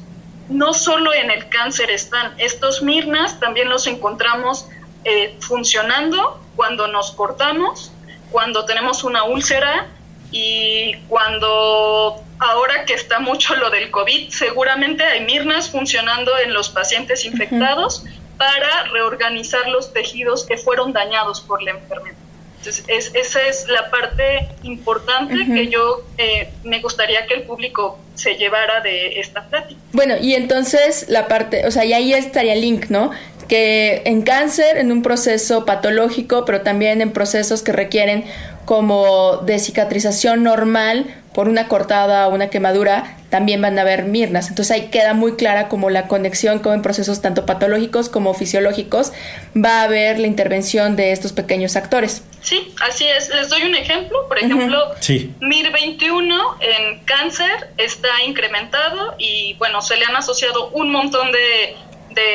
no 0.49 0.73
solo 0.73 1.13
en 1.13 1.31
el 1.31 1.47
cáncer 1.49 1.89
están, 1.89 2.33
estos 2.37 2.83
mirnas 2.83 3.39
también 3.39 3.69
los 3.69 3.87
encontramos 3.87 4.67
eh, 5.05 5.37
funcionando 5.39 6.39
cuando 6.55 6.87
nos 6.87 7.11
cortamos, 7.11 7.91
cuando 8.31 8.65
tenemos 8.65 9.03
una 9.03 9.23
úlcera 9.23 9.87
y 10.31 10.95
cuando 11.07 12.23
ahora 12.39 12.85
que 12.85 12.93
está 12.93 13.19
mucho 13.19 13.55
lo 13.55 13.69
del 13.69 13.91
COVID, 13.91 14.29
seguramente 14.29 15.03
hay 15.03 15.21
mirnas 15.25 15.69
funcionando 15.69 16.31
en 16.39 16.53
los 16.53 16.69
pacientes 16.69 17.25
infectados 17.25 18.03
para 18.37 18.85
reorganizar 18.91 19.67
los 19.67 19.93
tejidos 19.93 20.45
que 20.45 20.57
fueron 20.57 20.93
dañados 20.93 21.41
por 21.41 21.61
la 21.61 21.71
enfermedad. 21.71 22.17
Entonces, 22.57 23.11
esa 23.15 23.41
es 23.47 23.67
la 23.67 23.89
parte 23.89 24.47
importante 24.61 25.35
que 25.51 25.69
yo 25.69 26.03
eh, 26.19 26.51
me 26.63 26.79
gustaría 26.79 27.25
que 27.25 27.33
el 27.33 27.43
público 27.43 27.97
se 28.13 28.35
llevara 28.35 28.81
de 28.81 29.19
esta 29.19 29.47
plática. 29.47 29.79
Bueno, 29.93 30.15
y 30.21 30.35
entonces 30.35 31.05
la 31.09 31.27
parte, 31.27 31.65
o 31.65 31.71
sea, 31.71 31.85
y 31.85 31.93
ahí 31.93 32.13
estaría 32.13 32.53
el 32.53 32.61
link, 32.61 32.89
¿no? 32.89 33.09
Que 33.47 34.03
en 34.05 34.21
cáncer, 34.21 34.77
en 34.77 34.91
un 34.91 35.01
proceso 35.01 35.65
patológico, 35.65 36.45
pero 36.45 36.61
también 36.61 37.01
en 37.01 37.11
procesos 37.13 37.63
que 37.63 37.71
requieren 37.71 38.25
como 38.65 39.37
de 39.37 39.59
cicatrización 39.59 40.43
normal, 40.43 41.21
por 41.33 41.47
una 41.47 41.67
cortada 41.67 42.27
o 42.27 42.33
una 42.33 42.49
quemadura, 42.49 43.17
también 43.29 43.61
van 43.61 43.79
a 43.79 43.83
haber 43.83 44.03
mirnas. 44.03 44.49
Entonces 44.49 44.75
ahí 44.75 44.89
queda 44.89 45.13
muy 45.13 45.35
clara 45.35 45.69
como 45.69 45.89
la 45.89 46.07
conexión 46.07 46.59
como 46.59 46.75
en 46.75 46.81
procesos 46.81 47.21
tanto 47.21 47.45
patológicos 47.45 48.09
como 48.09 48.33
fisiológicos 48.33 49.13
va 49.55 49.81
a 49.81 49.83
haber 49.83 50.19
la 50.19 50.27
intervención 50.27 50.97
de 50.97 51.13
estos 51.13 51.31
pequeños 51.31 51.77
actores. 51.77 52.23
Sí, 52.41 52.73
así 52.81 53.07
es. 53.07 53.29
Les 53.29 53.49
doy 53.49 53.63
un 53.63 53.75
ejemplo. 53.75 54.27
Por 54.27 54.39
ejemplo, 54.39 54.77
MIR21 54.99 56.57
en 56.59 56.99
cáncer 57.05 57.69
está 57.77 58.09
incrementado 58.25 59.15
y 59.17 59.53
bueno, 59.53 59.81
se 59.81 59.95
le 59.95 60.05
han 60.05 60.15
asociado 60.17 60.69
un 60.71 60.91
montón 60.91 61.31
de, 61.31 61.77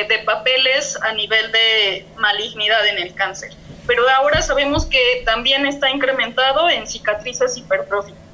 de 0.07 0.19
papeles 0.25 0.97
a 1.03 1.13
nivel 1.13 1.51
de 1.51 2.05
malignidad 2.17 2.87
en 2.87 2.97
el 2.97 3.13
cáncer. 3.13 3.51
Pero 3.87 4.07
ahora 4.09 4.41
sabemos 4.41 4.85
que 4.85 5.23
también 5.25 5.65
está 5.65 5.89
incrementado 5.89 6.69
en 6.69 6.85
cicatrices 6.85 7.57
hipertróficas 7.57 8.27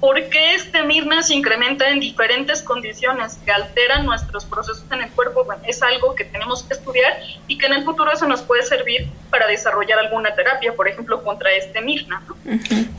por 0.00 0.22
qué 0.28 0.54
este 0.54 0.82
Mirna 0.82 1.22
se 1.22 1.34
incrementa 1.34 1.88
en 1.88 2.00
diferentes 2.00 2.62
condiciones 2.62 3.38
que 3.44 3.50
alteran 3.50 4.04
nuestros 4.04 4.44
procesos 4.44 4.84
en 4.92 5.02
el 5.02 5.10
cuerpo, 5.10 5.44
bueno, 5.44 5.62
es 5.66 5.82
algo 5.82 6.14
que 6.14 6.24
tenemos 6.24 6.62
que 6.64 6.74
estudiar 6.74 7.12
y 7.48 7.56
que 7.56 7.66
en 7.66 7.72
el 7.72 7.84
futuro 7.84 8.12
eso 8.12 8.26
nos 8.28 8.42
puede 8.42 8.62
servir 8.62 9.08
para 9.30 9.46
desarrollar 9.46 9.98
alguna 9.98 10.34
terapia, 10.34 10.74
por 10.74 10.86
ejemplo, 10.88 11.22
contra 11.24 11.50
este 11.52 11.80
Mirna. 11.80 12.22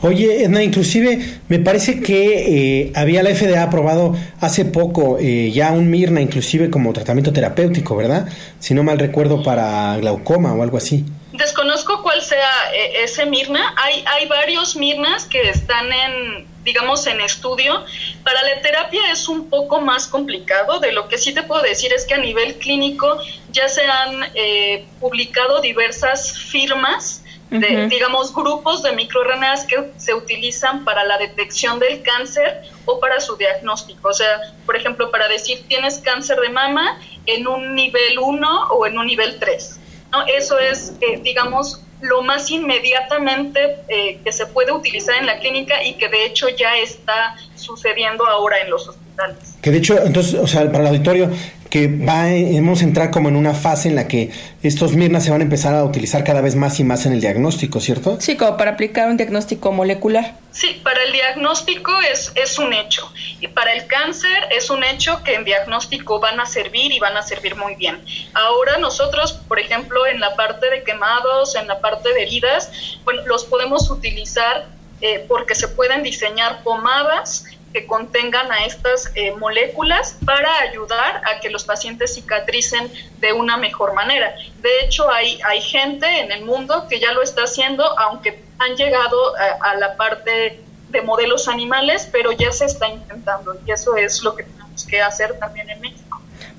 Oye, 0.02 0.44
Edna, 0.44 0.62
inclusive 0.62 1.40
me 1.48 1.58
parece 1.60 2.00
que 2.00 2.82
eh, 2.82 2.92
había 2.94 3.22
la 3.22 3.34
FDA 3.34 3.62
aprobado 3.62 4.14
hace 4.40 4.64
poco 4.64 5.18
eh, 5.20 5.50
ya 5.52 5.72
un 5.72 5.90
Mirna, 5.90 6.20
inclusive 6.20 6.68
como 6.68 6.92
tratamiento 6.92 7.32
terapéutico, 7.32 7.96
¿verdad? 7.96 8.28
Si 8.58 8.74
no 8.74 8.82
mal 8.82 8.98
recuerdo, 8.98 9.42
para 9.42 9.96
glaucoma 9.98 10.52
o 10.52 10.62
algo 10.62 10.76
así. 10.76 11.04
Desconozco 11.32 11.97
sea 12.28 12.72
eh, 12.72 13.02
ese 13.02 13.26
Mirna. 13.26 13.74
Hay, 13.76 14.04
hay 14.06 14.26
varios 14.26 14.76
Mirnas 14.76 15.26
que 15.26 15.48
están 15.48 15.92
en 15.92 16.46
digamos, 16.68 17.06
en 17.06 17.20
estudio. 17.20 17.84
Para 18.22 18.42
la 18.42 18.60
terapia 18.60 19.10
es 19.10 19.28
un 19.28 19.48
poco 19.48 19.80
más 19.80 20.06
complicado. 20.06 20.80
De 20.80 20.92
lo 20.92 21.08
que 21.08 21.16
sí 21.16 21.32
te 21.32 21.42
puedo 21.42 21.62
decir 21.62 21.92
es 21.94 22.04
que 22.04 22.14
a 22.14 22.18
nivel 22.18 22.56
clínico 22.56 23.18
ya 23.50 23.68
se 23.68 23.84
han 23.84 24.30
eh, 24.34 24.86
publicado 25.00 25.60
diversas 25.60 26.38
firmas, 26.38 27.24
de, 27.50 27.88
digamos, 27.88 28.34
grupos 28.34 28.82
de 28.82 28.92
microRNAs 28.92 29.64
que 29.64 29.90
se 29.96 30.12
utilizan 30.12 30.84
para 30.84 31.02
la 31.04 31.16
detección 31.16 31.78
del 31.78 32.02
cáncer 32.02 32.60
o 32.84 33.00
para 33.00 33.20
su 33.20 33.36
diagnóstico. 33.36 34.10
O 34.10 34.12
sea, 34.12 34.52
por 34.66 34.76
ejemplo, 34.76 35.10
para 35.10 35.28
decir 35.28 35.64
tienes 35.66 35.98
cáncer 36.00 36.38
de 36.40 36.50
mama 36.50 37.00
en 37.24 37.48
un 37.48 37.74
nivel 37.74 38.18
1 38.18 38.64
o 38.68 38.86
en 38.86 38.98
un 38.98 39.06
nivel 39.06 39.38
3. 39.38 39.80
¿no? 40.12 40.26
Eso 40.26 40.58
es, 40.58 40.92
eh, 41.00 41.20
digamos, 41.22 41.80
lo 42.00 42.22
más 42.22 42.50
inmediatamente 42.50 43.76
eh, 43.88 44.20
que 44.24 44.32
se 44.32 44.46
puede 44.46 44.72
utilizar 44.72 45.16
en 45.16 45.26
la 45.26 45.38
clínica 45.38 45.82
y 45.82 45.94
que 45.94 46.08
de 46.08 46.26
hecho 46.26 46.48
ya 46.48 46.76
está 46.76 47.36
sucediendo 47.54 48.26
ahora 48.26 48.60
en 48.60 48.70
los 48.70 48.88
hospitales. 48.88 49.56
Que 49.60 49.70
de 49.70 49.78
hecho, 49.78 49.98
entonces, 50.04 50.34
o 50.34 50.46
sea, 50.46 50.70
para 50.70 50.84
el 50.84 50.86
auditorio, 50.88 51.30
que 51.70 51.88
va, 51.88 52.30
hemos 52.30 52.82
entrar 52.82 53.10
como 53.10 53.28
en 53.28 53.36
una 53.36 53.54
fase 53.54 53.88
en 53.88 53.94
la 53.94 54.08
que 54.08 54.30
estos 54.62 54.94
Mirnas 54.94 55.24
se 55.24 55.30
van 55.30 55.40
a 55.40 55.44
empezar 55.44 55.74
a 55.74 55.84
utilizar 55.84 56.24
cada 56.24 56.40
vez 56.40 56.56
más 56.56 56.80
y 56.80 56.84
más 56.84 57.06
en 57.06 57.12
el 57.12 57.20
diagnóstico, 57.20 57.80
¿cierto? 57.80 58.18
Sí, 58.20 58.36
como 58.36 58.56
para 58.56 58.72
aplicar 58.72 59.08
un 59.08 59.16
diagnóstico 59.16 59.72
molecular. 59.72 60.34
Sí, 60.50 60.80
para 60.82 61.02
el 61.04 61.12
diagnóstico 61.12 61.92
es, 62.10 62.32
es 62.34 62.58
un 62.58 62.72
hecho. 62.72 63.12
Y 63.40 63.48
para 63.48 63.72
el 63.72 63.86
cáncer 63.86 64.48
es 64.50 64.70
un 64.70 64.82
hecho 64.82 65.22
que 65.22 65.34
en 65.34 65.44
diagnóstico 65.44 66.18
van 66.20 66.40
a 66.40 66.46
servir 66.46 66.90
y 66.92 66.98
van 66.98 67.16
a 67.16 67.22
servir 67.22 67.54
muy 67.54 67.74
bien. 67.76 68.02
Ahora 68.34 68.78
nosotros, 68.78 69.34
por 69.46 69.60
ejemplo, 69.60 70.06
en 70.06 70.20
la 70.20 70.34
parte 70.36 70.70
de 70.70 70.82
quemados, 70.82 71.54
en 71.54 71.68
la 71.68 71.80
parte 71.80 72.12
de 72.12 72.22
heridas, 72.22 72.98
bueno, 73.04 73.22
los 73.26 73.44
podemos 73.44 73.90
utilizar 73.90 74.66
eh, 75.00 75.24
porque 75.28 75.54
se 75.54 75.68
pueden 75.68 76.02
diseñar 76.02 76.64
pomadas 76.64 77.44
que 77.72 77.86
contengan 77.86 78.50
a 78.50 78.64
estas 78.64 79.10
eh, 79.14 79.32
moléculas 79.32 80.16
para 80.24 80.48
ayudar 80.60 81.22
a 81.24 81.40
que 81.40 81.50
los 81.50 81.64
pacientes 81.64 82.14
cicatricen 82.14 82.90
de 83.18 83.32
una 83.32 83.56
mejor 83.56 83.94
manera. 83.94 84.34
De 84.60 84.70
hecho, 84.82 85.10
hay, 85.10 85.38
hay 85.44 85.60
gente 85.60 86.06
en 86.20 86.32
el 86.32 86.44
mundo 86.44 86.86
que 86.88 86.98
ya 87.00 87.12
lo 87.12 87.22
está 87.22 87.42
haciendo, 87.42 87.84
aunque 87.98 88.42
han 88.58 88.76
llegado 88.76 89.36
a, 89.36 89.70
a 89.70 89.74
la 89.76 89.96
parte 89.96 90.60
de 90.88 91.02
modelos 91.02 91.48
animales, 91.48 92.08
pero 92.10 92.32
ya 92.32 92.50
se 92.50 92.64
está 92.64 92.88
intentando 92.88 93.56
y 93.66 93.70
eso 93.70 93.96
es 93.96 94.22
lo 94.22 94.34
que 94.34 94.44
tenemos 94.44 94.84
que 94.84 95.02
hacer 95.02 95.38
también 95.38 95.68
en 95.70 95.80
México. 95.80 96.08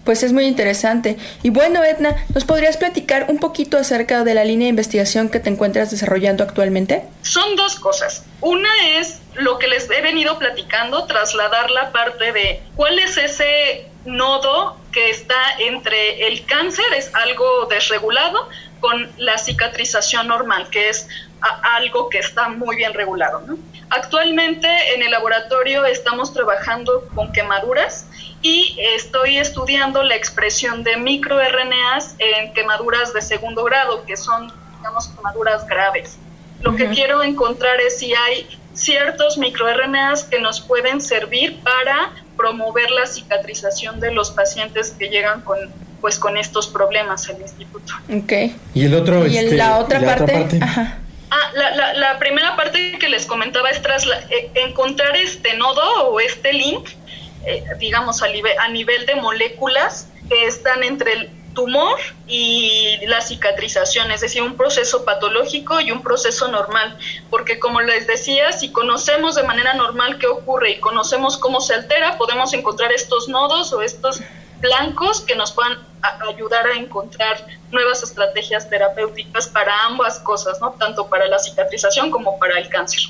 Pues 0.03 0.23
es 0.23 0.33
muy 0.33 0.45
interesante. 0.45 1.17
Y 1.43 1.49
bueno, 1.49 1.83
Edna, 1.83 2.15
¿nos 2.33 2.45
podrías 2.45 2.77
platicar 2.77 3.27
un 3.29 3.37
poquito 3.37 3.77
acerca 3.77 4.23
de 4.23 4.33
la 4.33 4.43
línea 4.43 4.65
de 4.65 4.69
investigación 4.69 5.29
que 5.29 5.39
te 5.39 5.49
encuentras 5.49 5.91
desarrollando 5.91 6.43
actualmente? 6.43 7.03
Son 7.21 7.55
dos 7.55 7.75
cosas. 7.75 8.23
Una 8.41 8.69
es 8.97 9.19
lo 9.39 9.57
que 9.57 9.67
les 9.67 9.89
he 9.89 10.01
venido 10.01 10.37
platicando, 10.37 11.05
trasladar 11.05 11.71
la 11.71 11.91
parte 11.91 12.31
de 12.31 12.61
cuál 12.75 12.99
es 12.99 13.17
ese 13.17 13.87
nodo 14.05 14.77
que 14.91 15.09
está 15.09 15.41
entre 15.59 16.27
el 16.27 16.45
cáncer, 16.45 16.85
es 16.95 17.13
algo 17.13 17.65
desregulado, 17.65 18.49
con 18.79 19.11
la 19.17 19.37
cicatrización 19.37 20.27
normal, 20.27 20.69
que 20.69 20.89
es 20.89 21.07
algo 21.41 22.09
que 22.09 22.19
está 22.19 22.49
muy 22.49 22.75
bien 22.77 22.93
regulado. 22.93 23.43
Actualmente 23.89 24.67
en 24.93 25.03
el 25.03 25.11
laboratorio 25.11 25.85
estamos 25.85 26.33
trabajando 26.33 27.07
con 27.13 27.31
quemaduras 27.31 28.07
y 28.41 28.77
estoy 28.79 29.37
estudiando 29.37 30.03
la 30.03 30.15
expresión 30.15 30.83
de 30.83 30.95
microRNAs 30.97 32.15
en 32.19 32.53
quemaduras 32.53 33.13
de 33.13 33.21
segundo 33.21 33.63
grado, 33.63 34.05
que 34.05 34.15
son, 34.15 34.51
digamos, 34.77 35.07
quemaduras 35.09 35.65
graves. 35.67 36.17
Lo 36.61 36.75
que 36.75 36.89
quiero 36.89 37.23
encontrar 37.23 37.79
es 37.79 37.99
si 37.99 38.13
hay 38.13 38.58
ciertos 38.73 39.37
microRNAs 39.37 40.23
que 40.23 40.39
nos 40.39 40.61
pueden 40.61 41.01
servir 41.01 41.59
para 41.63 42.11
promover 42.37 42.89
la 42.91 43.05
cicatrización 43.05 43.99
de 43.99 44.11
los 44.11 44.31
pacientes 44.31 44.91
que 44.91 45.09
llegan 45.09 45.41
con 45.41 45.57
pues 46.01 46.17
con 46.17 46.37
estos 46.37 46.67
problemas 46.67 47.27
al 47.27 47.41
instituto. 47.41 47.93
Okay. 48.23 48.55
Y 48.73 48.85
el 48.85 48.95
otro 48.95 49.27
¿Y 49.27 49.37
este, 49.37 49.57
la 49.57 49.79
otra 49.79 49.99
parte, 49.99 50.59
Ah, 51.31 51.51
la, 51.53 51.93
la, 51.93 52.17
primera 52.17 52.55
parte 52.55 52.97
que 52.99 53.07
les 53.07 53.27
comentaba 53.27 53.69
es 53.69 53.81
tras 53.83 54.07
eh, 54.07 54.49
encontrar 54.55 55.15
este 55.15 55.55
nodo 55.57 56.09
o 56.09 56.19
este 56.19 56.53
link 56.53 56.89
eh, 57.45 57.63
digamos, 57.79 58.21
a 58.21 58.27
nivel, 58.27 58.51
a 58.59 58.67
nivel 58.69 59.05
de 59.05 59.15
moléculas 59.15 60.07
que 60.27 60.45
están 60.45 60.83
entre 60.83 61.13
el 61.13 61.29
tumor 61.59 61.99
y 62.25 63.05
la 63.07 63.19
cicatrización, 63.19 64.11
es 64.11 64.21
decir, 64.21 64.41
un 64.41 64.55
proceso 64.55 65.03
patológico 65.03 65.81
y 65.81 65.91
un 65.91 66.01
proceso 66.01 66.47
normal, 66.47 66.97
porque 67.29 67.59
como 67.59 67.81
les 67.81 68.07
decía, 68.07 68.53
si 68.53 68.71
conocemos 68.71 69.35
de 69.35 69.43
manera 69.43 69.73
normal 69.73 70.17
qué 70.19 70.27
ocurre 70.27 70.71
y 70.71 70.79
conocemos 70.79 71.37
cómo 71.37 71.59
se 71.59 71.73
altera, 71.73 72.17
podemos 72.17 72.53
encontrar 72.53 72.93
estos 72.93 73.27
nodos 73.27 73.73
o 73.73 73.81
estos 73.81 74.21
blancos 74.61 75.19
que 75.19 75.35
nos 75.35 75.51
puedan 75.51 75.79
ayudar 76.29 76.65
a 76.65 76.77
encontrar 76.77 77.45
nuevas 77.71 78.03
estrategias 78.03 78.69
terapéuticas 78.69 79.49
para 79.49 79.85
ambas 79.85 80.19
cosas, 80.19 80.61
¿no? 80.61 80.71
Tanto 80.79 81.07
para 81.07 81.27
la 81.27 81.39
cicatrización 81.39 82.09
como 82.09 82.39
para 82.39 82.57
el 82.57 82.69
cáncer. 82.69 83.01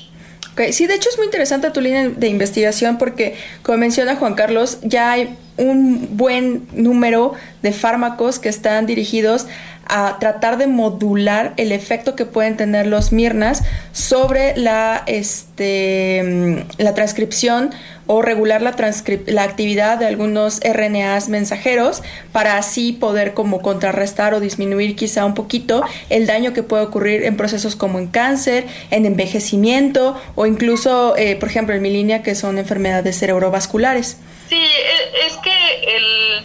Sí, 0.72 0.86
de 0.86 0.94
hecho 0.94 1.08
es 1.08 1.16
muy 1.16 1.26
interesante 1.26 1.70
tu 1.70 1.80
línea 1.80 2.08
de 2.08 2.28
investigación 2.28 2.98
porque, 2.98 3.34
como 3.62 3.78
menciona 3.78 4.16
Juan 4.16 4.34
Carlos, 4.34 4.78
ya 4.82 5.12
hay 5.12 5.36
un 5.56 6.16
buen 6.16 6.66
número 6.72 7.32
de 7.62 7.72
fármacos 7.72 8.38
que 8.38 8.48
están 8.48 8.86
dirigidos 8.86 9.46
a 9.86 10.18
tratar 10.20 10.56
de 10.56 10.68
modular 10.68 11.52
el 11.56 11.72
efecto 11.72 12.14
que 12.14 12.24
pueden 12.24 12.56
tener 12.56 12.86
los 12.86 13.10
mirnas 13.10 13.64
sobre 13.92 14.56
la, 14.56 15.02
este, 15.06 16.22
mm, 16.78 16.82
la 16.82 16.94
transcripción 16.94 17.70
o 18.12 18.22
regular 18.22 18.60
la, 18.60 18.74
la 19.26 19.42
actividad 19.44 19.96
de 19.96 20.06
algunos 20.08 20.58
RNAs 20.64 21.28
mensajeros 21.28 22.02
para 22.32 22.56
así 22.56 22.92
poder 22.92 23.34
como 23.34 23.62
contrarrestar 23.62 24.34
o 24.34 24.40
disminuir 24.40 24.96
quizá 24.96 25.24
un 25.24 25.34
poquito 25.34 25.84
el 26.08 26.26
daño 26.26 26.52
que 26.52 26.64
puede 26.64 26.82
ocurrir 26.82 27.22
en 27.22 27.36
procesos 27.36 27.76
como 27.76 28.00
en 28.00 28.08
cáncer, 28.08 28.66
en 28.90 29.06
envejecimiento 29.06 30.20
o 30.34 30.46
incluso, 30.46 31.16
eh, 31.16 31.36
por 31.36 31.48
ejemplo, 31.50 31.72
en 31.72 31.82
mi 31.82 31.90
línea 31.90 32.20
que 32.24 32.34
son 32.34 32.58
enfermedades 32.58 33.16
cerebrovasculares. 33.16 34.18
Sí, 34.48 34.56
e, 34.56 35.26
es 35.26 35.36
que 35.36 35.96
el 35.96 36.44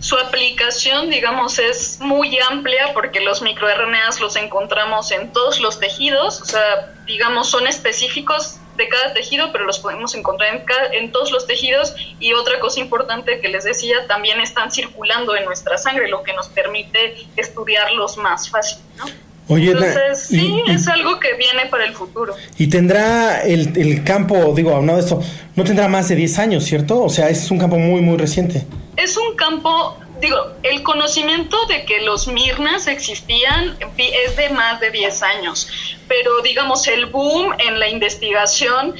su 0.00 0.16
aplicación, 0.16 1.10
digamos, 1.10 1.58
es 1.58 2.00
muy 2.00 2.36
amplia 2.50 2.94
porque 2.94 3.20
los 3.20 3.42
microRNAs 3.42 4.18
los 4.18 4.34
encontramos 4.36 5.12
en 5.12 5.30
todos 5.32 5.60
los 5.60 5.78
tejidos, 5.78 6.40
o 6.40 6.44
sea, 6.46 6.94
digamos, 7.06 7.50
son 7.50 7.66
específicos 7.66 8.56
de 8.76 8.88
cada 8.88 9.14
tejido, 9.14 9.52
pero 9.52 9.64
los 9.64 9.78
podemos 9.78 10.14
encontrar 10.14 10.54
en, 10.54 10.64
en 10.92 11.12
todos 11.12 11.30
los 11.30 11.46
tejidos. 11.46 11.94
Y 12.20 12.32
otra 12.32 12.58
cosa 12.60 12.80
importante 12.80 13.40
que 13.40 13.48
les 13.48 13.64
decía, 13.64 14.06
también 14.06 14.40
están 14.40 14.70
circulando 14.70 15.36
en 15.36 15.44
nuestra 15.44 15.78
sangre, 15.78 16.08
lo 16.08 16.22
que 16.22 16.32
nos 16.32 16.48
permite 16.48 17.26
estudiarlos 17.36 18.16
más 18.16 18.48
fácil, 18.48 18.78
¿no? 18.96 19.04
Oye, 19.48 19.72
Entonces, 19.72 20.28
sí, 20.28 20.62
es 20.68 20.86
algo 20.86 21.18
que 21.18 21.34
viene 21.34 21.66
para 21.68 21.84
el 21.84 21.94
futuro. 21.94 22.34
Y 22.58 22.68
tendrá 22.68 23.42
el, 23.42 23.76
el 23.76 24.04
campo, 24.04 24.52
digo, 24.54 24.70
aunado 24.70 24.98
de 24.98 25.04
esto, 25.04 25.22
no 25.56 25.64
tendrá 25.64 25.88
más 25.88 26.08
de 26.08 26.14
10 26.14 26.38
años, 26.38 26.64
¿cierto? 26.64 27.02
O 27.02 27.08
sea, 27.08 27.28
es 27.28 27.50
un 27.50 27.58
campo 27.58 27.76
muy, 27.76 28.00
muy 28.00 28.16
reciente 28.16 28.64
es 28.96 29.16
un 29.16 29.36
campo, 29.36 29.96
digo, 30.22 30.52
el 30.62 30.84
conocimiento 30.84 31.56
de 31.66 31.84
que 31.84 32.00
los 32.00 32.28
Mirnas 32.28 32.86
existían 32.86 33.76
es 33.98 34.36
de 34.36 34.48
más 34.50 34.80
de 34.80 34.92
10 34.92 35.22
años, 35.24 35.68
pero 36.06 36.40
digamos 36.42 36.86
el 36.86 37.06
boom 37.06 37.52
en 37.58 37.80
la 37.80 37.88
investigación 37.88 38.94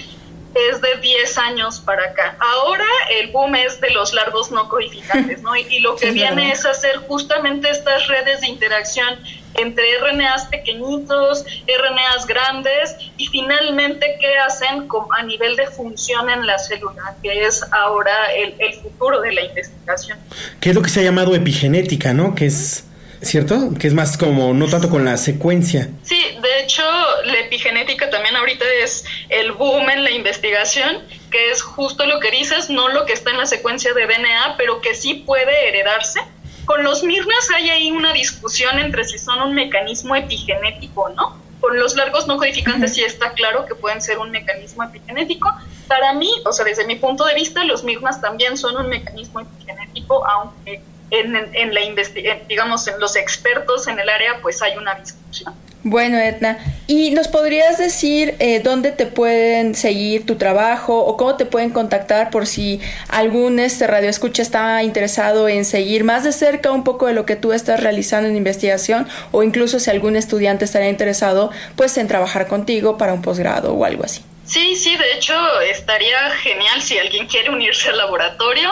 es 0.54 0.80
de 0.80 0.96
10 1.00 1.38
años 1.38 1.80
para 1.80 2.04
acá. 2.04 2.36
Ahora 2.38 2.86
el 3.18 3.30
boom 3.30 3.54
es 3.54 3.80
de 3.80 3.90
los 3.90 4.12
largos 4.12 4.50
no 4.50 4.68
codificantes, 4.68 5.42
¿no? 5.42 5.56
Y, 5.56 5.80
lo 5.80 5.96
que 5.96 6.10
viene 6.10 6.52
es 6.52 6.64
hacer 6.64 6.96
justamente 7.08 7.70
estas 7.70 8.06
redes 8.08 8.40
de 8.40 8.48
interacción 8.48 9.18
entre 9.54 9.84
RNAs 9.98 10.46
pequeñitos, 10.46 11.44
RNAs 11.66 12.26
grandes 12.26 12.96
y 13.16 13.26
finalmente 13.26 14.16
qué 14.20 14.38
hacen 14.38 14.88
a 15.18 15.22
nivel 15.22 15.56
de 15.56 15.66
función 15.66 16.30
en 16.30 16.46
la 16.46 16.58
célula, 16.58 17.16
que 17.22 17.44
es 17.44 17.62
ahora 17.72 18.32
el, 18.34 18.54
el 18.58 18.74
futuro 18.74 19.20
de 19.20 19.32
la 19.32 19.42
investigación. 19.42 20.18
¿Qué 20.60 20.70
es 20.70 20.74
lo 20.74 20.82
que 20.82 20.88
se 20.88 21.00
ha 21.00 21.02
llamado 21.02 21.34
epigenética, 21.34 22.14
no? 22.14 22.34
Que 22.34 22.46
es 22.46 22.84
¿cierto? 23.22 23.72
Que 23.78 23.86
es 23.86 23.94
más 23.94 24.18
como, 24.18 24.52
no 24.52 24.66
tanto 24.66 24.90
con 24.90 25.04
la 25.04 25.16
secuencia. 25.16 25.88
Sí, 26.02 26.20
de 26.42 26.60
hecho, 26.60 26.82
la 27.24 27.38
epigenética 27.38 28.10
también 28.10 28.36
ahorita 28.36 28.64
es 28.82 29.04
el 29.28 29.52
boom 29.52 29.88
en 29.90 30.04
la 30.04 30.10
investigación, 30.10 30.98
que 31.30 31.50
es 31.50 31.62
justo 31.62 32.04
lo 32.06 32.20
que 32.20 32.30
dices, 32.30 32.68
no 32.68 32.88
lo 32.88 33.06
que 33.06 33.12
está 33.12 33.30
en 33.30 33.38
la 33.38 33.46
secuencia 33.46 33.94
de 33.94 34.06
DNA, 34.06 34.56
pero 34.58 34.80
que 34.80 34.94
sí 34.94 35.14
puede 35.14 35.68
heredarse. 35.68 36.20
Con 36.64 36.84
los 36.84 37.02
mirnas 37.02 37.48
hay 37.54 37.70
ahí 37.70 37.90
una 37.90 38.12
discusión 38.12 38.78
entre 38.78 39.04
si 39.04 39.18
son 39.18 39.40
un 39.42 39.54
mecanismo 39.54 40.14
epigenético 40.14 41.02
o 41.02 41.08
no. 41.10 41.40
Con 41.60 41.78
los 41.78 41.94
largos 41.94 42.26
no 42.26 42.38
codificantes 42.38 42.94
sí 42.94 43.02
está 43.02 43.32
claro 43.34 43.66
que 43.66 43.76
pueden 43.76 44.02
ser 44.02 44.18
un 44.18 44.30
mecanismo 44.32 44.82
epigenético. 44.82 45.52
Para 45.86 46.12
mí, 46.12 46.30
o 46.44 46.52
sea, 46.52 46.64
desde 46.64 46.86
mi 46.86 46.96
punto 46.96 47.24
de 47.24 47.34
vista, 47.34 47.64
los 47.64 47.84
mirnas 47.84 48.20
también 48.20 48.56
son 48.56 48.76
un 48.76 48.88
mecanismo 48.88 49.40
epigenético, 49.40 50.26
aunque 50.26 50.82
en, 51.12 51.36
en 51.52 51.74
la 51.74 51.80
digamos, 52.48 52.88
en 52.88 52.98
los 52.98 53.16
expertos 53.16 53.86
en 53.86 53.98
el 53.98 54.08
área, 54.08 54.40
pues 54.40 54.62
hay 54.62 54.76
una 54.76 54.94
discusión. 54.94 55.54
Bueno, 55.84 56.16
Edna, 56.16 56.58
¿y 56.86 57.10
nos 57.10 57.26
podrías 57.26 57.76
decir 57.76 58.36
eh, 58.38 58.60
dónde 58.60 58.92
te 58.92 59.04
pueden 59.04 59.74
seguir 59.74 60.24
tu 60.24 60.36
trabajo 60.36 61.04
o 61.04 61.16
cómo 61.16 61.34
te 61.34 61.44
pueden 61.44 61.70
contactar 61.70 62.30
por 62.30 62.46
si 62.46 62.80
algún 63.08 63.58
este 63.58 63.88
radio 63.88 64.08
escucha 64.08 64.42
está 64.42 64.80
interesado 64.84 65.48
en 65.48 65.64
seguir 65.64 66.04
más 66.04 66.22
de 66.22 66.30
cerca 66.30 66.70
un 66.70 66.84
poco 66.84 67.08
de 67.08 67.14
lo 67.14 67.26
que 67.26 67.34
tú 67.34 67.52
estás 67.52 67.80
realizando 67.80 68.28
en 68.28 68.36
investigación 68.36 69.08
o 69.32 69.42
incluso 69.42 69.80
si 69.80 69.90
algún 69.90 70.14
estudiante 70.14 70.64
estaría 70.64 70.88
interesado 70.88 71.50
pues 71.74 71.98
en 71.98 72.06
trabajar 72.06 72.46
contigo 72.46 72.96
para 72.96 73.12
un 73.12 73.20
posgrado 73.20 73.74
o 73.74 73.84
algo 73.84 74.04
así? 74.04 74.22
Sí, 74.52 74.76
sí, 74.76 74.94
de 74.98 75.14
hecho 75.14 75.32
estaría 75.62 76.28
genial 76.32 76.82
si 76.82 76.98
alguien 76.98 77.26
quiere 77.26 77.48
unirse 77.48 77.88
al 77.88 77.96
laboratorio. 77.96 78.68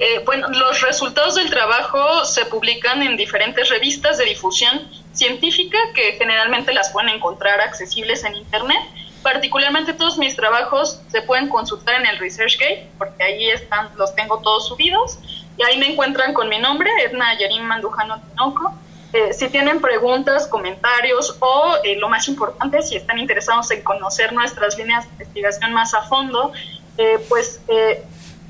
Eh, 0.00 0.22
bueno, 0.24 0.48
los 0.48 0.80
resultados 0.80 1.36
del 1.36 1.48
trabajo 1.48 2.24
se 2.24 2.46
publican 2.46 3.00
en 3.04 3.16
diferentes 3.16 3.68
revistas 3.68 4.18
de 4.18 4.24
difusión 4.24 4.90
científica 5.12 5.78
que 5.94 6.14
generalmente 6.14 6.72
las 6.72 6.90
pueden 6.90 7.10
encontrar 7.10 7.60
accesibles 7.60 8.24
en 8.24 8.34
Internet. 8.34 8.80
Particularmente 9.22 9.92
todos 9.92 10.18
mis 10.18 10.34
trabajos 10.34 11.00
se 11.12 11.22
pueden 11.22 11.48
consultar 11.48 12.00
en 12.00 12.06
el 12.06 12.18
ResearchGate 12.18 12.88
porque 12.98 13.22
ahí 13.22 13.50
están, 13.50 13.88
los 13.96 14.12
tengo 14.16 14.40
todos 14.40 14.66
subidos 14.66 15.20
y 15.56 15.62
ahí 15.62 15.78
me 15.78 15.92
encuentran 15.92 16.34
con 16.34 16.48
mi 16.48 16.58
nombre, 16.58 16.90
Edna 17.04 17.38
Yerim 17.38 17.62
Mandujano 17.62 18.20
Tinoco 18.20 18.74
eh, 19.12 19.32
si 19.32 19.48
tienen 19.48 19.80
preguntas, 19.80 20.46
comentarios 20.46 21.36
o, 21.40 21.74
eh, 21.82 21.96
lo 21.96 22.08
más 22.08 22.28
importante, 22.28 22.80
si 22.82 22.94
están 22.94 23.18
interesados 23.18 23.68
en 23.72 23.82
conocer 23.82 24.32
nuestras 24.32 24.78
líneas 24.78 25.04
de 25.04 25.10
investigación 25.12 25.72
más 25.72 25.94
a 25.94 26.02
fondo, 26.02 26.52
eh, 26.96 27.18
pues 27.28 27.60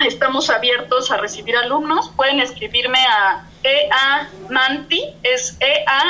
estamos 0.04 0.50
abiertos 0.50 1.10
a 1.10 1.16
recibir 1.16 1.56
alumnos. 1.56 2.10
Pueden 2.10 2.40
escribirme 2.40 2.98
a 3.06 3.46
eamanti, 3.62 5.14
es 5.22 5.56
E-A-M-A-N-T-I 5.60 6.02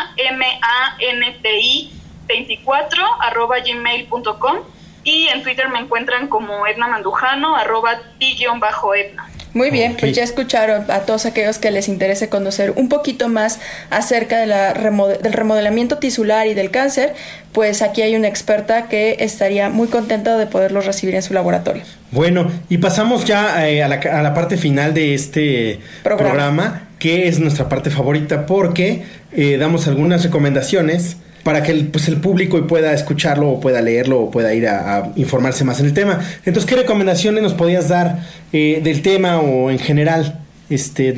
24 2.27 3.05
arroba 3.21 3.61
gmail.com 3.61 4.59
y 5.03 5.29
en 5.29 5.43
Twitter 5.43 5.69
me 5.69 5.79
encuentran 5.81 6.29
como 6.29 6.67
Edna 6.67 6.89
Mandujano 6.89 7.57
arroba 7.57 8.01
ti-edna. 8.19 9.30
Muy 9.53 9.71
bien, 9.71 9.97
pues 9.99 10.15
ya 10.15 10.23
escucharon 10.23 10.85
a 10.91 11.01
todos 11.01 11.27
aquellos 11.27 11.59
que 11.59 11.71
les 11.71 11.89
interese 11.89 12.29
conocer 12.29 12.73
un 12.77 12.89
poquito 12.89 13.29
más 13.29 13.59
acerca 13.91 14.39
de 14.39 14.47
la 14.47 14.73
del 14.75 15.33
remodelamiento 15.33 15.99
tisular 15.99 16.47
y 16.47 16.55
del 16.55 16.71
cáncer, 16.71 17.15
pues 17.53 17.83
aquí 17.83 18.03
hay 18.03 18.15
una 18.15 18.29
experta 18.29 18.89
que 18.89 19.17
estaría 19.21 19.69
muy 19.69 19.89
contenta 19.89 20.37
de 20.37 20.47
poderlos 20.47 20.87
recibir 20.87 21.15
en 21.17 21.23
su 21.23 21.35
laboratorio. 21.35 21.83
Bueno, 22.13 22.51
y 22.69 22.79
pasamos 22.79 23.25
ya 23.25 23.69
eh, 23.69 23.83
a, 23.83 23.89
la, 23.89 24.35
parte 24.35 24.57
final 24.57 24.95
de 24.95 25.15
este 25.15 25.81
programa. 26.03 26.89
que 26.99 27.29
es 27.29 27.41
nuestra 27.41 27.69
parte 27.69 27.89
favorita 27.91 28.45
porque 28.45 29.05
eh, 29.33 29.57
damos 29.59 29.89
algunas 29.89 30.23
recomendaciones 30.23 31.17
para 31.43 31.63
que 31.63 31.73
el, 31.73 31.89
pues 31.89 32.09
el 32.09 32.21
público 32.21 32.65
pueda 32.67 32.93
escucharlo 32.93 33.49
o 33.49 33.61
pueda 33.61 33.81
leerlo 33.81 34.21
o 34.21 34.31
pueda 34.31 34.53
ir 34.55 34.69
a, 34.69 35.11
informarse 35.17 35.65
más 35.65 35.81
en 35.81 35.87
el 35.87 35.95
tema. 35.95 36.21
Entonces, 36.45 36.67
¿qué 36.67 36.77
recomendaciones 36.77 37.43
nos 37.43 37.55
podías 37.55 37.89
dar 37.89 38.19
eh, 38.53 38.81
del 38.83 39.03
tema 39.03 39.41
o 39.41 39.71
en 39.71 39.79
general, 39.79 40.41
este, 40.69 41.15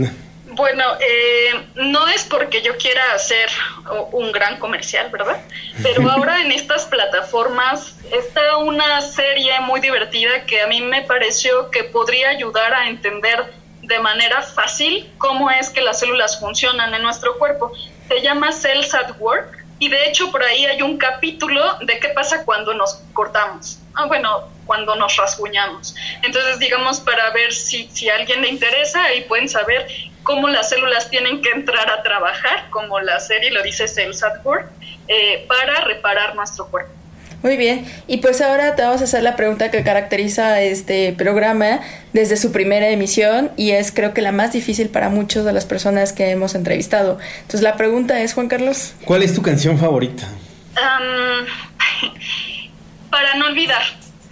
Bueno, 0.46 0.84
eh, 1.00 1.66
no 1.74 2.08
es 2.08 2.24
porque 2.24 2.62
yo 2.62 2.76
quiera 2.76 3.02
hacer 3.14 3.48
un 4.12 4.32
gran 4.32 4.58
comercial, 4.58 5.10
¿verdad? 5.10 5.40
Pero 5.82 6.08
ahora 6.10 6.40
en 6.42 6.52
estas 6.52 6.86
plataformas 6.86 7.96
está 8.12 8.58
una 8.58 9.00
serie 9.00 9.52
muy 9.60 9.80
divertida 9.80 10.44
que 10.46 10.60
a 10.60 10.66
mí 10.66 10.80
me 10.80 11.02
pareció 11.02 11.70
que 11.70 11.84
podría 11.84 12.30
ayudar 12.30 12.72
a 12.74 12.88
entender 12.88 13.62
de 13.82 13.98
manera 13.98 14.42
fácil 14.42 15.10
cómo 15.18 15.50
es 15.50 15.68
que 15.68 15.80
las 15.80 15.98
células 15.98 16.38
funcionan 16.38 16.94
en 16.94 17.02
nuestro 17.02 17.36
cuerpo. 17.36 17.72
Se 18.08 18.20
llama 18.20 18.52
Cells 18.52 18.94
at 18.94 19.18
Work 19.18 19.61
y 19.82 19.88
de 19.88 20.06
hecho 20.06 20.30
por 20.30 20.44
ahí 20.44 20.64
hay 20.64 20.80
un 20.80 20.96
capítulo 20.96 21.60
de 21.80 21.98
qué 21.98 22.10
pasa 22.10 22.44
cuando 22.44 22.72
nos 22.72 23.02
cortamos. 23.12 23.80
Ah, 23.94 24.06
bueno, 24.06 24.48
cuando 24.64 24.94
nos 24.94 25.16
rasguñamos. 25.16 25.96
Entonces, 26.22 26.60
digamos, 26.60 27.00
para 27.00 27.30
ver 27.30 27.52
si, 27.52 27.88
si 27.88 28.08
a 28.08 28.14
alguien 28.14 28.42
le 28.42 28.48
interesa, 28.48 29.02
ahí 29.02 29.22
pueden 29.22 29.48
saber 29.48 29.88
cómo 30.22 30.46
las 30.46 30.68
células 30.68 31.10
tienen 31.10 31.42
que 31.42 31.50
entrar 31.50 31.90
a 31.90 32.00
trabajar, 32.04 32.70
como 32.70 33.00
la 33.00 33.18
serie 33.18 33.50
lo 33.50 33.60
dice 33.60 33.86
Work, 34.44 34.70
eh, 35.08 35.44
para 35.48 35.80
reparar 35.80 36.36
nuestro 36.36 36.68
cuerpo. 36.68 36.92
Muy 37.42 37.56
bien, 37.56 37.84
y 38.06 38.18
pues 38.18 38.40
ahora 38.40 38.76
te 38.76 38.82
vamos 38.82 39.00
a 39.00 39.04
hacer 39.04 39.22
la 39.24 39.34
pregunta 39.34 39.70
que 39.72 39.82
caracteriza 39.82 40.60
este 40.60 41.12
programa 41.12 41.80
desde 42.12 42.36
su 42.36 42.52
primera 42.52 42.88
emisión 42.88 43.50
y 43.56 43.72
es 43.72 43.90
creo 43.90 44.14
que 44.14 44.22
la 44.22 44.30
más 44.30 44.52
difícil 44.52 44.88
para 44.88 45.08
muchas 45.08 45.44
de 45.44 45.52
las 45.52 45.64
personas 45.64 46.12
que 46.12 46.30
hemos 46.30 46.54
entrevistado. 46.54 47.18
Entonces 47.40 47.62
la 47.62 47.76
pregunta 47.76 48.20
es, 48.20 48.34
Juan 48.34 48.48
Carlos. 48.48 48.94
¿Cuál 49.04 49.24
es 49.24 49.34
tu 49.34 49.42
canción 49.42 49.78
favorita? 49.78 50.28
para 53.10 53.34
no 53.34 53.46
olvidar, 53.46 53.82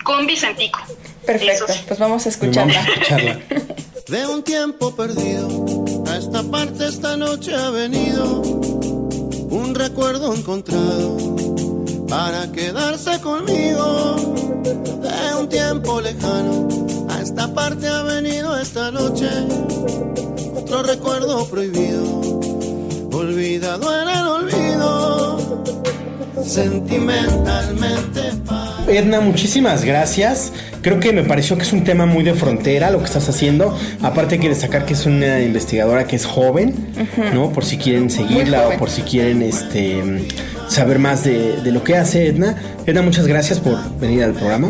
con 0.04 0.26
Vicentico. 0.26 0.80
Perfecto, 1.26 1.66
pues 1.86 2.00
vamos 2.00 2.24
a 2.26 2.28
escucharla. 2.30 2.72
Vamos 2.72 2.88
a 2.88 2.92
escucharla. 2.92 3.40
De 4.08 4.26
un 4.26 4.42
tiempo 4.42 4.96
perdido, 4.96 6.04
a 6.08 6.16
esta 6.16 6.42
parte 6.42 6.88
esta 6.88 7.16
noche 7.16 7.54
ha 7.54 7.70
venido 7.70 8.40
un 8.40 9.74
recuerdo 9.74 10.34
encontrado 10.34 11.29
para 12.10 12.50
quedarse 12.50 13.20
conmigo 13.20 14.16
de 14.64 15.40
un 15.40 15.48
tiempo 15.48 16.00
lejano. 16.00 16.68
A 17.08 17.22
esta 17.22 17.54
parte 17.54 17.86
ha 17.86 18.02
venido 18.02 18.58
esta 18.58 18.90
noche 18.90 19.28
otro 20.56 20.82
recuerdo 20.82 21.48
prohibido, 21.48 22.20
olvidado 23.12 24.02
en 24.02 24.08
el 24.08 24.26
olvido, 24.26 25.64
sentimentalmente. 26.44 28.20
Edna, 28.88 29.20
muchísimas 29.20 29.84
gracias. 29.84 30.52
Creo 30.82 30.98
que 30.98 31.12
me 31.12 31.22
pareció 31.22 31.56
que 31.56 31.62
es 31.62 31.72
un 31.72 31.84
tema 31.84 32.06
muy 32.06 32.24
de 32.24 32.34
frontera 32.34 32.90
lo 32.90 32.98
que 32.98 33.04
estás 33.04 33.28
haciendo. 33.28 33.76
Aparte 34.02 34.34
hay 34.34 34.40
que 34.40 34.48
destacar 34.48 34.84
que 34.84 34.94
es 34.94 35.06
una 35.06 35.40
investigadora 35.40 36.08
que 36.08 36.16
es 36.16 36.26
joven, 36.26 36.74
¿no? 37.32 37.52
Por 37.52 37.64
si 37.64 37.78
quieren 37.78 38.10
seguirla 38.10 38.66
o 38.66 38.78
por 38.78 38.90
si 38.90 39.02
quieren 39.02 39.42
este 39.42 40.02
saber 40.70 40.98
más 40.98 41.24
de, 41.24 41.60
lo 41.70 41.82
que 41.84 41.96
hace 41.96 42.28
Edna. 42.28 42.56
Edna, 42.86 43.02
muchas 43.02 43.26
gracias 43.26 43.60
por 43.60 43.76
venir 43.98 44.22
al 44.22 44.32
programa. 44.32 44.68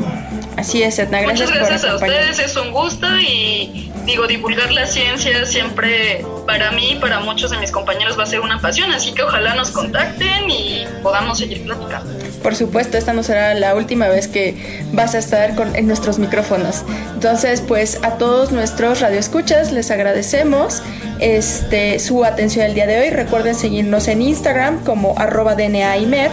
Así 0.56 0.82
es, 0.82 0.98
Edna, 0.98 1.20
gracias. 1.20 1.50
Muchas 1.50 1.68
gracias 1.68 1.90
a 1.90 1.96
ustedes, 1.96 2.38
es 2.38 2.56
un 2.56 2.72
gusto 2.72 3.06
y 3.18 3.90
digo, 4.06 4.26
divulgar 4.26 4.72
la 4.72 4.86
ciencia 4.86 5.44
siempre 5.46 6.24
para 6.46 6.72
mí 6.72 6.92
y 6.92 6.96
para 6.96 7.20
muchos 7.20 7.50
de 7.50 7.58
mis 7.58 7.70
compañeros 7.70 8.18
va 8.18 8.24
a 8.24 8.26
ser 8.26 8.40
una 8.40 8.60
pasión, 8.60 8.90
así 8.92 9.12
que 9.12 9.22
ojalá 9.22 9.54
nos 9.54 9.70
contacten 9.70 10.50
y 10.50 10.84
podamos 11.02 11.38
seguir 11.38 11.64
platicando. 11.64 12.29
Por 12.42 12.56
supuesto, 12.56 12.96
esta 12.96 13.12
no 13.12 13.22
será 13.22 13.54
la 13.54 13.74
última 13.74 14.08
vez 14.08 14.28
que 14.28 14.82
vas 14.92 15.14
a 15.14 15.18
estar 15.18 15.54
con, 15.54 15.76
en 15.76 15.86
nuestros 15.86 16.18
micrófonos. 16.18 16.84
Entonces, 17.14 17.60
pues 17.60 17.98
a 18.02 18.18
todos 18.18 18.52
nuestros 18.52 19.00
radioescuchas 19.00 19.72
les 19.72 19.90
agradecemos 19.90 20.82
este, 21.18 21.98
su 21.98 22.24
atención 22.24 22.66
el 22.66 22.74
día 22.74 22.86
de 22.86 23.00
hoy. 23.00 23.10
Recuerden 23.10 23.54
seguirnos 23.54 24.08
en 24.08 24.22
Instagram 24.22 24.82
como 24.84 25.18
arroba 25.18 25.54
DNAIMER 25.54 26.30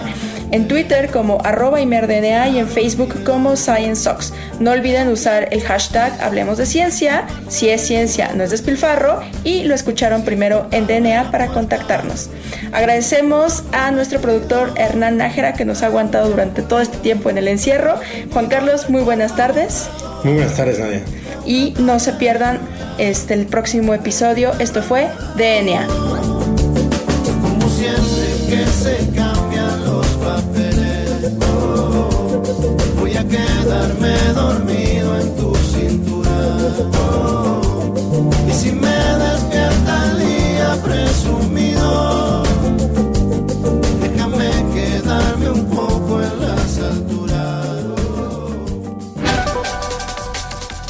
en 0.51 0.67
Twitter 0.67 1.09
como 1.09 1.39
arroba 1.43 1.81
imerdna 1.81 2.47
y 2.47 2.59
en 2.59 2.67
Facebook 2.67 3.23
como 3.23 3.55
ScienceSox. 3.55 4.33
No 4.59 4.71
olviden 4.71 5.09
usar 5.09 5.49
el 5.51 5.61
hashtag 5.61 6.21
Hablemos 6.21 6.57
de 6.57 6.65
Ciencia, 6.65 7.25
si 7.49 7.69
es 7.69 7.81
ciencia 7.81 8.31
no 8.35 8.43
es 8.43 8.51
despilfarro 8.51 9.21
y 9.43 9.63
lo 9.63 9.75
escucharon 9.75 10.23
primero 10.23 10.67
en 10.71 10.87
DNA 10.87 11.31
para 11.31 11.47
contactarnos. 11.47 12.29
Agradecemos 12.71 13.63
a 13.71 13.91
nuestro 13.91 14.19
productor 14.19 14.73
Hernán 14.75 15.17
Nájera 15.17 15.53
que 15.53 15.65
nos 15.65 15.83
ha 15.83 15.87
aguantado 15.87 16.29
durante 16.29 16.61
todo 16.61 16.79
este 16.81 16.97
tiempo 16.97 17.29
en 17.29 17.37
el 17.37 17.47
encierro. 17.47 17.95
Juan 18.31 18.47
Carlos, 18.47 18.89
muy 18.89 19.01
buenas 19.01 19.35
tardes. 19.35 19.89
Muy 20.23 20.33
buenas 20.33 20.55
tardes, 20.55 20.79
Nadia. 20.79 21.01
Y 21.45 21.73
no 21.79 21.99
se 21.99 22.13
pierdan 22.13 22.59
este, 22.97 23.33
el 23.33 23.45
próximo 23.45 23.93
episodio. 23.93 24.51
Esto 24.59 24.81
fue 24.81 25.07
DNA. 25.35 25.87
Como 25.87 27.69
siempre 27.69 28.27
que 28.49 28.65
se 28.65 29.26
quedarme 33.25 34.17
dormido 34.33 35.19
en 35.19 35.35
tu 35.35 35.55
cintura. 35.55 36.29
y 38.49 38.53
si 38.53 38.71
me 38.71 38.87
despierta 38.87 40.11
el 40.11 40.19
día 40.19 40.77
presumido, 40.83 42.43
déjame 44.01 44.49
quedarme 44.73 45.49
un 45.49 45.65
poco 45.65 46.21
en 46.21 46.39
las 46.41 46.77
alturas. 46.77 47.65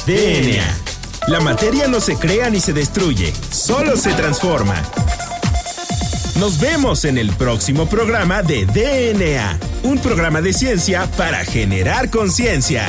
DNA. 0.06 0.78
La 1.28 1.40
materia 1.40 1.88
no 1.88 2.00
se 2.00 2.16
crea 2.16 2.48
ni 2.48 2.60
se 2.60 2.72
destruye, 2.72 3.32
solo 3.50 3.96
se 3.96 4.14
transforma. 4.14 4.82
Nos 6.38 6.58
vemos 6.58 7.04
en 7.04 7.18
el 7.18 7.30
próximo 7.32 7.86
programa 7.86 8.42
de 8.42 8.64
DNA, 8.64 9.58
un 9.82 9.98
programa 9.98 10.40
de 10.40 10.52
ciencia 10.52 11.06
para 11.16 11.44
generar 11.44 12.10
conciencia. 12.10 12.88